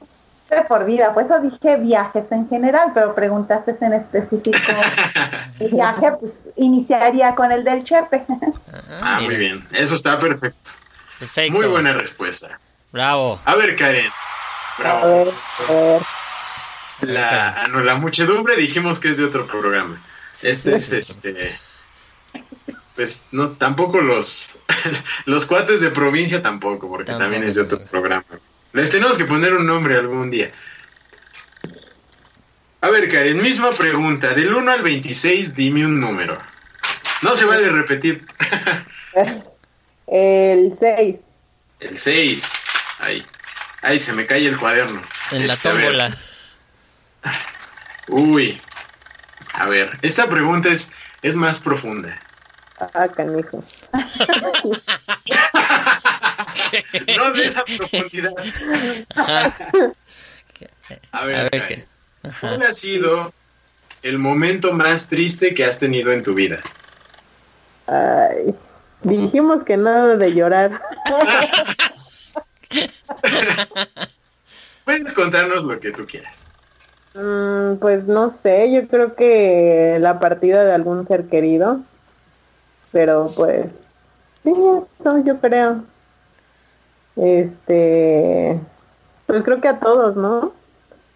De 0.51 0.63
por 0.63 0.87
vida, 0.87 1.13
por 1.13 1.25
eso 1.25 1.39
dije 1.41 1.77
viajes 1.77 2.25
en 2.31 2.49
general, 2.49 2.93
pero 2.95 3.15
preguntaste 3.15 3.77
en 3.81 3.93
específico 3.93 4.59
el 5.61 5.69
viaje, 5.71 6.13
pues 6.19 6.33
iniciaría 6.57 7.35
con 7.35 7.53
el 7.53 7.65
del 7.65 7.85
Chepe. 7.85 8.25
Ah, 8.31 9.17
Ah, 9.17 9.21
muy 9.21 9.37
bien. 9.37 9.67
Eso 9.73 9.95
está 9.95 10.19
perfecto. 10.19 10.71
Perfecto. 11.19 11.53
Muy 11.53 11.67
buena 11.67 11.93
respuesta. 11.93 12.59
Bravo. 12.93 13.39
A 13.45 13.55
ver, 13.57 13.77
Karen. 13.77 14.07
A 14.79 14.83
Bravo. 14.83 15.07
ver, 15.07 15.35
a 15.69 15.73
ver. 15.73 16.03
La, 17.01 17.69
no, 17.69 17.81
la 17.81 17.97
muchedumbre 17.97 18.57
dijimos 18.57 18.99
que 18.99 19.11
es 19.11 19.19
de 19.19 19.25
otro 19.25 19.47
programa. 19.47 20.01
Este 20.43 20.75
es 20.77 20.91
este. 20.93 21.53
Pues 22.99 23.27
no, 23.31 23.51
tampoco 23.53 24.01
los 24.01 24.59
los 25.25 25.47
cuates 25.47 25.81
de 25.81 25.91
provincia 25.93 26.43
tampoco, 26.43 26.89
porque 26.89 27.05
Tampoco, 27.13 27.23
también 27.31 27.45
es 27.45 27.55
de 27.55 27.61
otro 27.61 27.79
tampoco. 27.79 27.91
programa. 27.93 28.25
Les 28.73 28.91
tenemos 28.91 29.17
que 29.17 29.25
poner 29.25 29.55
un 29.55 29.67
nombre 29.67 29.97
algún 29.97 30.33
día. 30.33 30.51
A 32.81 32.91
ver, 32.91 33.09
Karen, 33.09 33.41
misma 33.41 33.71
pregunta. 33.71 34.35
Del 34.35 34.53
1 34.53 34.73
al 34.73 34.83
26, 34.83 35.55
dime 35.55 35.87
un 35.87 36.01
número. 36.01 36.41
No 37.23 37.37
se 37.37 37.45
vale 37.45 37.69
repetir. 37.71 38.27
El 40.09 40.77
6. 40.81 41.17
El 41.79 41.99
6. 41.99 42.53
Ahí. 42.99 43.25
Ahí 43.83 44.01
se 44.01 44.13
me 44.13 44.27
cae 44.27 44.45
el 44.49 44.57
cuaderno. 44.59 45.01
En 45.31 45.47
la 45.47 45.55
Este, 45.55 45.69
tómbola. 45.69 46.17
Uy. 48.09 48.61
A 49.53 49.67
ver, 49.69 49.99
esta 50.03 50.29
pregunta 50.29 50.69
es, 50.71 50.91
es 51.23 51.37
más 51.37 51.59
profunda. 51.59 52.21
Ah, 52.81 53.09
canijo. 53.09 53.63
No 57.17 57.33
de 57.33 57.47
esa 57.47 57.65
profundidad. 57.65 58.33
Ajá. 59.15 59.57
A 61.13 61.25
ver, 61.25 61.37
A 61.37 61.43
ver 61.45 61.51
Karen, 61.51 61.67
qué. 62.23 62.31
¿cuál 62.41 62.63
ha 62.63 62.73
sido 62.73 63.33
el 64.03 64.19
momento 64.19 64.73
más 64.73 65.09
triste 65.09 65.55
que 65.55 65.65
has 65.65 65.79
tenido 65.79 66.13
en 66.13 66.23
tu 66.23 66.35
vida? 66.35 66.61
Ay. 67.87 68.55
Dijimos 69.03 69.65
que 69.65 69.77
nada 69.77 70.17
de 70.17 70.35
llorar. 70.35 70.83
Puedes 74.85 75.13
contarnos 75.15 75.65
lo 75.65 75.79
que 75.81 75.91
tú 75.93 76.07
quieras. 76.07 76.49
Mm, 77.15 77.77
pues 77.77 78.05
no 78.05 78.31
sé, 78.31 78.73
yo 78.73 78.87
creo 78.89 79.15
que 79.15 79.97
la 80.01 80.21
partida 80.21 80.65
de 80.65 80.73
algún 80.73 81.07
ser 81.07 81.29
querido. 81.29 81.81
Pero 82.93 83.31
pues, 83.37 83.67
sí, 84.45 84.53
eso 85.01 85.25
yo 85.25 85.41
creo. 85.41 85.83
Este, 87.17 88.59
pues 89.27 89.43
creo 89.45 89.61
que 89.61 89.69
a 89.69 89.81
todos, 89.81 90.17
¿no? 90.17 90.53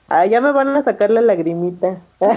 Ah, 0.09 0.27
ya 0.27 0.41
me 0.41 0.53
van 0.53 0.77
a 0.77 0.85
sacar 0.85 1.11
la 1.11 1.21
lagrimita. 1.21 1.97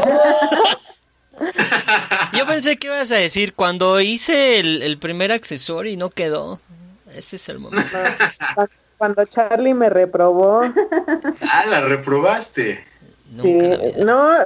Yo 2.34 2.46
pensé 2.46 2.78
que 2.78 2.88
ibas 2.88 3.12
a 3.12 3.18
decir 3.18 3.54
cuando 3.54 4.00
hice 4.00 4.60
el, 4.60 4.82
el 4.82 4.98
primer 4.98 5.34
accesorio 5.34 5.92
y 5.92 5.98
no 5.98 6.10
quedó. 6.10 6.62
Ese 7.14 7.36
es 7.36 7.50
el 7.50 7.60
momento. 7.60 7.98
Cuando 8.98 9.26
Charlie 9.26 9.74
me 9.74 9.90
reprobó. 9.90 10.62
Ah, 11.42 11.66
la 11.70 11.82
reprobaste. 11.82 12.82
Sí, 13.42 13.58
no, 13.98 14.46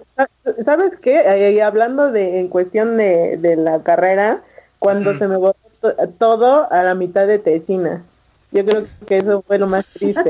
¿sabes 0.66 0.94
qué? 1.02 1.20
Ahí, 1.20 1.60
hablando 1.60 2.12
de, 2.12 2.40
en 2.40 2.48
cuestión 2.48 2.98
de, 2.98 3.38
de 3.38 3.56
la 3.56 3.84
carrera, 3.84 4.42
cuando 4.80 5.12
Ujú. 5.12 5.20
se 5.20 5.28
me 5.28 5.38
botó 5.38 5.60
to- 5.82 5.96
todo 6.18 6.72
a 6.72 6.84
la 6.84 6.96
mitad 6.96 7.28
de 7.28 7.40
tesina. 7.40 8.04
Yo 8.52 8.66
creo 8.66 8.84
que 9.06 9.18
eso 9.18 9.44
fue 9.46 9.60
lo 9.60 9.68
más 9.68 9.86
triste. 9.88 10.30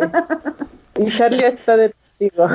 Y 0.98 1.06
Charlie 1.16 1.46
está 1.46 1.78
de 1.78 1.94
testigo. 2.18 2.50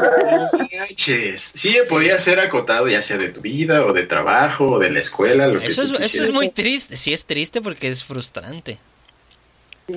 Sí, 1.36 1.76
podía 1.88 2.18
ser 2.18 2.38
acotado 2.40 2.86
ya 2.88 3.00
sea 3.00 3.16
de 3.16 3.28
tu 3.30 3.40
vida 3.40 3.84
o 3.86 3.92
de 3.92 4.04
trabajo 4.04 4.72
o 4.72 4.78
de 4.78 4.90
la 4.90 5.00
escuela. 5.00 5.46
Lo 5.48 5.60
que 5.60 5.66
Eso 5.66 5.82
es, 5.82 5.90
tú 5.90 5.96
eso 5.96 6.22
es 6.24 6.32
muy 6.32 6.50
triste. 6.50 6.96
Sí 6.96 7.12
es 7.12 7.24
triste 7.24 7.62
porque 7.62 7.88
es 7.88 8.04
frustrante. 8.04 8.78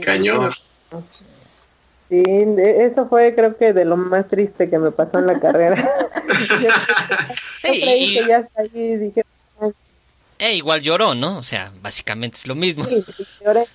Cañón. 0.01 0.51
Sí, 2.09 2.23
de- 2.23 2.85
eso 2.85 3.07
fue 3.09 3.35
creo 3.35 3.57
que 3.57 3.73
de 3.73 3.83
lo 3.83 3.97
más 3.97 4.27
triste 4.27 4.69
que 4.69 4.79
me 4.79 4.91
pasó 4.91 5.19
en 5.19 5.27
la 5.27 5.39
carrera. 5.39 5.91
Yo 6.27 7.73
Sí, 7.73 7.81
creí 7.81 8.03
y, 8.05 8.13
que 8.19 8.27
ya 8.27 8.37
está 8.39 8.61
ahí 8.61 8.69
y 8.73 8.97
dije, 8.97 9.21
"Ay, 9.25 9.36
e 10.39 10.55
igual 10.55 10.81
lloró, 10.81 11.15
¿no? 11.15 11.37
O 11.37 11.43
sea, 11.43 11.71
básicamente 11.81 12.37
es 12.37 12.47
lo 12.47 12.55
mismo. 12.55 12.85
sí, 12.85 13.01
sí, 13.01 13.25
lloré. 13.43 13.65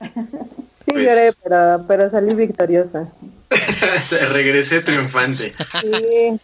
Sí, 0.86 0.92
Pues- 0.94 1.04
lloré, 1.06 1.32
pero, 1.44 1.84
pero 1.86 2.10
salí 2.10 2.34
victoriosa. 2.34 3.06
Regresé 4.32 4.80
triunfante. 4.80 5.54
Sí, 5.80 6.40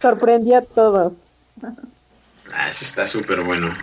sorprendí 0.00 0.54
a 0.54 0.62
todos. 0.62 1.12
Ah, 2.54 2.68
eso 2.70 2.84
está 2.84 3.06
súper 3.08 3.40
bueno. 3.40 3.76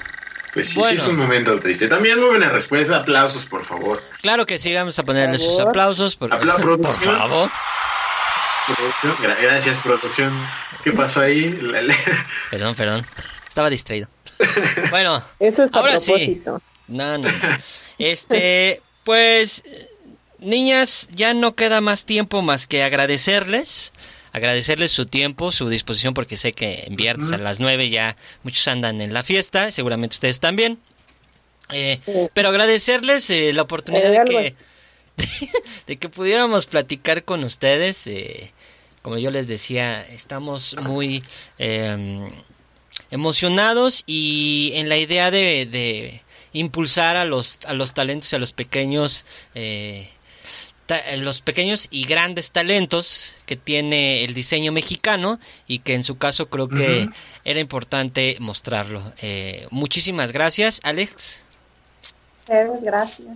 Pues 0.54 0.70
sí, 0.70 0.82
sí 0.84 0.96
es 0.96 1.08
un 1.08 1.18
momento 1.18 1.60
triste. 1.60 1.88
También 1.88 2.20
muy 2.20 2.30
buena 2.30 2.50
respuesta. 2.50 2.98
Aplausos, 2.98 3.46
por 3.46 3.64
favor. 3.64 4.02
Claro 4.22 4.46
que 4.48 4.58
sí, 4.58 4.74
vamos 4.74 4.98
a 4.98 5.04
ponerle 5.04 5.38
sus 5.38 5.60
aplausos. 5.60 6.16
Por, 6.16 6.32
Apla- 6.34 6.56
por 6.58 6.92
favor. 6.92 7.50
Gracias, 9.42 9.78
producción. 9.80 10.32
¿Qué 10.84 10.92
pasó 10.92 11.22
ahí? 11.22 11.60
Perdón, 12.50 12.74
perdón. 12.76 13.06
Estaba 13.48 13.70
distraído. 13.70 14.08
Bueno, 14.90 15.22
Eso 15.40 15.64
es 15.66 15.72
Ahora 15.74 16.00
sí. 16.00 16.12
propósito. 16.12 16.62
No, 16.88 17.18
no. 17.18 17.28
no. 17.30 17.34
Este, 17.98 18.82
pues, 19.04 19.64
niñas, 20.40 21.10
ya 21.14 21.34
no 21.34 21.56
queda 21.56 21.82
más 21.82 22.06
tiempo 22.06 22.42
más 22.42 22.66
que 22.68 22.84
agradecerles. 22.84 23.94
Agradecerles 24.32 24.92
su 24.92 25.06
tiempo, 25.06 25.52
su 25.52 25.70
disposición, 25.70 26.14
porque 26.14 26.38
sé 26.38 26.52
que 26.54 26.84
en 26.88 26.96
viernes 26.96 27.32
a 27.32 27.38
las 27.38 27.60
9 27.60 27.90
ya 27.90 28.16
muchos 28.44 28.68
andan 28.68 29.02
en 29.02 29.12
la 29.14 29.24
fiesta, 29.24 29.72
seguramente 29.72 30.14
ustedes 30.16 30.40
también. 30.40 30.80
Eh, 31.72 32.00
Sí. 32.06 32.12
pero 32.34 32.50
agradecerles 32.50 33.30
eh, 33.30 33.54
la 33.54 33.64
oportunidad 33.64 34.14
Eh, 34.14 34.20
de 34.20 34.26
que, 34.26 34.56
de 35.88 35.98
que 35.98 36.10
pudiéramos 36.10 36.66
platicar 36.68 37.24
con 37.24 37.44
ustedes. 37.44 38.06
eh, 38.08 38.52
como 39.02 39.18
yo 39.18 39.32
les 39.32 39.48
decía, 39.48 40.02
estamos 40.04 40.76
muy 40.82 41.24
eh, 41.58 42.30
emocionados 43.12 44.04
y 44.06 44.72
en 44.76 44.90
la 44.90 44.98
idea 44.98 45.32
de, 45.32 45.66
de 45.66 46.22
impulsar 46.54 47.18
a 47.18 47.26
los, 47.26 47.60
a 47.66 47.74
los 47.74 47.94
talentos 47.94 48.32
y 48.32 48.36
a 48.36 48.40
los 48.40 48.54
pequeños, 48.54 49.26
eh, 49.56 50.10
ta- 50.86 51.16
los 51.18 51.42
pequeños 51.42 51.88
y 51.92 52.04
grandes 52.06 52.52
talentos 52.52 53.36
que 53.46 53.56
tiene 53.56 54.24
el 54.24 54.34
diseño 54.34 54.72
mexicano 54.72 55.40
y 55.68 55.80
que 55.80 55.94
en 55.94 56.04
su 56.04 56.18
caso 56.18 56.50
creo 56.50 56.68
que 56.70 57.08
era 57.46 57.60
importante 57.60 58.38
mostrarlo. 58.40 59.02
Eh, 59.22 59.68
muchísimas 59.72 60.32
gracias, 60.32 60.80
Alex. 60.84 61.44
Eh, 62.48 62.66
Gracias. 62.82 63.28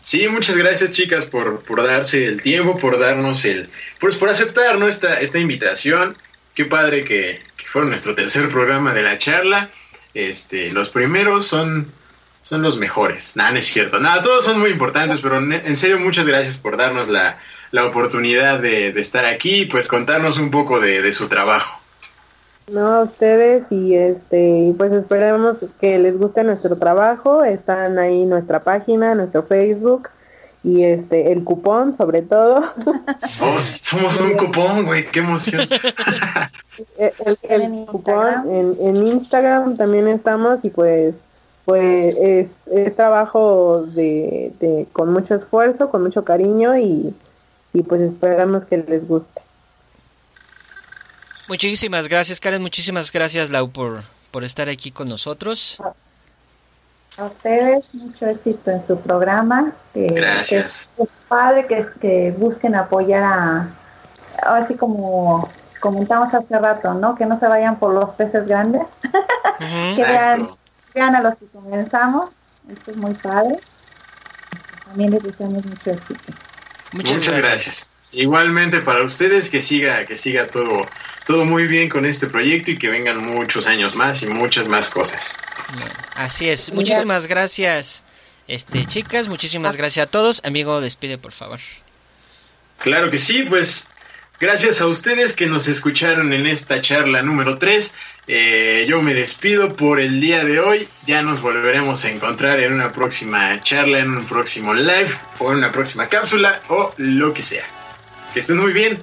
Sí, 0.00 0.28
muchas 0.28 0.56
gracias, 0.58 0.92
chicas, 0.92 1.24
por, 1.24 1.64
por 1.64 1.82
darse 1.86 2.26
el 2.26 2.42
tiempo, 2.42 2.78
por 2.78 2.98
darnos 2.98 3.42
el. 3.46 3.70
Pues 4.00 4.16
por 4.16 4.28
aceptar 4.28 4.78
¿no? 4.78 4.86
esta, 4.86 5.18
esta 5.20 5.38
invitación. 5.38 6.18
Qué 6.54 6.64
padre 6.64 7.04
que, 7.04 7.40
que 7.56 7.66
fue 7.66 7.84
nuestro 7.84 8.14
tercer 8.14 8.48
programa 8.48 8.94
de 8.94 9.02
la 9.02 9.18
charla. 9.18 9.70
Este, 10.14 10.70
los 10.72 10.90
primeros 10.90 11.46
son, 11.46 11.92
son 12.40 12.62
los 12.62 12.78
mejores. 12.78 13.36
Nada, 13.36 13.52
no 13.52 13.58
es 13.58 13.66
cierto. 13.66 13.98
Nada, 13.98 14.22
todos 14.22 14.44
son 14.44 14.60
muy 14.60 14.70
importantes, 14.70 15.20
pero 15.20 15.38
en 15.38 15.76
serio, 15.76 15.98
muchas 15.98 16.26
gracias 16.26 16.56
por 16.56 16.76
darnos 16.76 17.08
la, 17.08 17.38
la 17.72 17.84
oportunidad 17.84 18.60
de, 18.60 18.92
de 18.92 19.00
estar 19.00 19.24
aquí 19.24 19.62
y 19.62 19.64
pues 19.66 19.88
contarnos 19.88 20.38
un 20.38 20.50
poco 20.50 20.80
de, 20.80 21.02
de 21.02 21.12
su 21.12 21.28
trabajo. 21.28 21.80
No, 22.68 22.86
a 22.86 23.02
ustedes 23.02 23.64
y 23.70 23.94
este, 23.94 24.72
pues 24.78 24.90
esperemos 24.92 25.58
que 25.80 25.98
les 25.98 26.16
guste 26.16 26.44
nuestro 26.44 26.76
trabajo. 26.76 27.44
Están 27.44 27.98
ahí 27.98 28.24
nuestra 28.24 28.64
página, 28.64 29.14
nuestro 29.14 29.42
Facebook 29.42 30.08
y 30.64 30.82
este 30.82 31.30
el 31.30 31.44
cupón 31.44 31.96
sobre 31.96 32.22
todo. 32.22 32.64
Oh, 33.42 33.58
somos 33.60 34.18
un 34.20 34.32
cupón, 34.36 34.86
güey, 34.86 35.10
qué 35.10 35.20
emoción. 35.20 35.68
el, 36.98 37.12
el- 37.26 37.38
el 37.42 37.62
En 37.62 37.86
cupón 37.86 38.16
Instagram. 38.16 38.50
en, 38.50 38.76
en 38.80 39.06
Instagram 39.06 39.76
también 39.76 40.08
estamos 40.08 40.58
y 40.64 40.70
pues 40.70 41.14
pues 41.66 42.14
es, 42.18 42.48
es 42.72 42.94
trabajo 42.96 43.84
de, 43.86 44.52
de 44.60 44.86
con 44.92 45.12
mucho 45.12 45.34
esfuerzo, 45.36 45.88
con 45.90 46.02
mucho 46.02 46.22
cariño 46.24 46.76
y, 46.76 47.14
y 47.72 47.82
pues 47.82 48.02
esperamos 48.02 48.64
que 48.64 48.76
les 48.78 49.06
guste. 49.08 49.40
Muchísimas 51.48 52.08
gracias, 52.08 52.40
Karen. 52.40 52.62
Muchísimas 52.62 53.12
gracias, 53.12 53.50
Lau, 53.50 53.70
por, 53.70 54.02
por 54.30 54.44
estar 54.44 54.68
aquí 54.68 54.90
con 54.90 55.08
nosotros. 55.08 55.78
A 57.16 57.24
ustedes 57.26 57.94
mucho 57.94 58.26
éxito 58.26 58.70
en 58.70 58.86
su 58.86 58.98
programa. 59.00 59.72
que- 59.92 60.06
Gracias. 60.08 60.92
que 60.96 61.04
es 61.04 61.08
padre 61.28 61.66
que, 61.66 61.86
que 62.00 62.32
busquen 62.36 62.74
apoyar 62.74 63.22
a, 63.22 63.68
ahora 64.42 64.66
sí 64.66 64.74
como 64.74 65.48
comentamos 65.80 66.32
hace 66.34 66.58
rato, 66.58 66.94
¿no? 66.94 67.14
Que 67.14 67.26
no 67.26 67.38
se 67.38 67.46
vayan 67.46 67.76
por 67.78 67.92
los 67.94 68.10
peces 68.10 68.46
grandes, 68.48 68.82
que 69.96 70.04
vean, 70.04 70.48
vean 70.94 71.14
a 71.14 71.20
los 71.20 71.36
que 71.36 71.46
comenzamos. 71.46 72.30
Esto 72.70 72.90
es 72.90 72.96
muy 72.96 73.14
padre. 73.14 73.60
También 74.86 75.12
les 75.12 75.22
deseamos 75.22 75.64
mucho 75.64 75.90
éxito. 75.90 76.32
Muchas, 76.92 77.28
gracias. 77.28 77.90
Igualmente 78.14 78.80
para 78.80 79.02
ustedes 79.02 79.50
que 79.50 79.60
siga, 79.60 80.06
que 80.06 80.16
siga 80.16 80.46
todo, 80.46 80.86
todo 81.26 81.44
muy 81.44 81.66
bien 81.66 81.88
con 81.88 82.06
este 82.06 82.28
proyecto 82.28 82.70
y 82.70 82.78
que 82.78 82.88
vengan 82.88 83.18
muchos 83.18 83.66
años 83.66 83.96
más 83.96 84.22
y 84.22 84.26
muchas 84.26 84.68
más 84.68 84.88
cosas. 84.88 85.36
Así 86.14 86.48
es. 86.48 86.72
Muchísimas 86.72 87.26
gracias, 87.26 88.04
este 88.46 88.86
chicas. 88.86 89.26
Muchísimas 89.26 89.76
gracias 89.76 90.06
a 90.06 90.10
todos. 90.10 90.42
Amigo, 90.44 90.80
despide, 90.80 91.18
por 91.18 91.32
favor. 91.32 91.58
Claro 92.78 93.10
que 93.10 93.18
sí, 93.18 93.44
pues 93.48 93.88
gracias 94.38 94.80
a 94.80 94.86
ustedes 94.86 95.32
que 95.34 95.46
nos 95.46 95.66
escucharon 95.66 96.32
en 96.32 96.46
esta 96.46 96.80
charla 96.80 97.22
número 97.22 97.58
3. 97.58 97.94
yo 98.86 99.02
me 99.02 99.14
despido 99.14 99.74
por 99.74 99.98
el 99.98 100.20
día 100.20 100.44
de 100.44 100.60
hoy. 100.60 100.88
Ya 101.06 101.22
nos 101.22 101.40
volveremos 101.40 102.04
a 102.04 102.10
encontrar 102.10 102.60
en 102.60 102.74
una 102.74 102.92
próxima 102.92 103.60
charla, 103.60 103.98
en 103.98 104.10
un 104.10 104.24
próximo 104.24 104.72
live 104.72 105.10
o 105.40 105.50
en 105.50 105.58
una 105.58 105.72
próxima 105.72 106.08
cápsula 106.08 106.62
o 106.68 106.94
lo 106.98 107.34
que 107.34 107.42
sea. 107.42 107.83
Que 108.34 108.40
estén 108.40 108.58
muy 108.58 108.72
bien. 108.72 108.98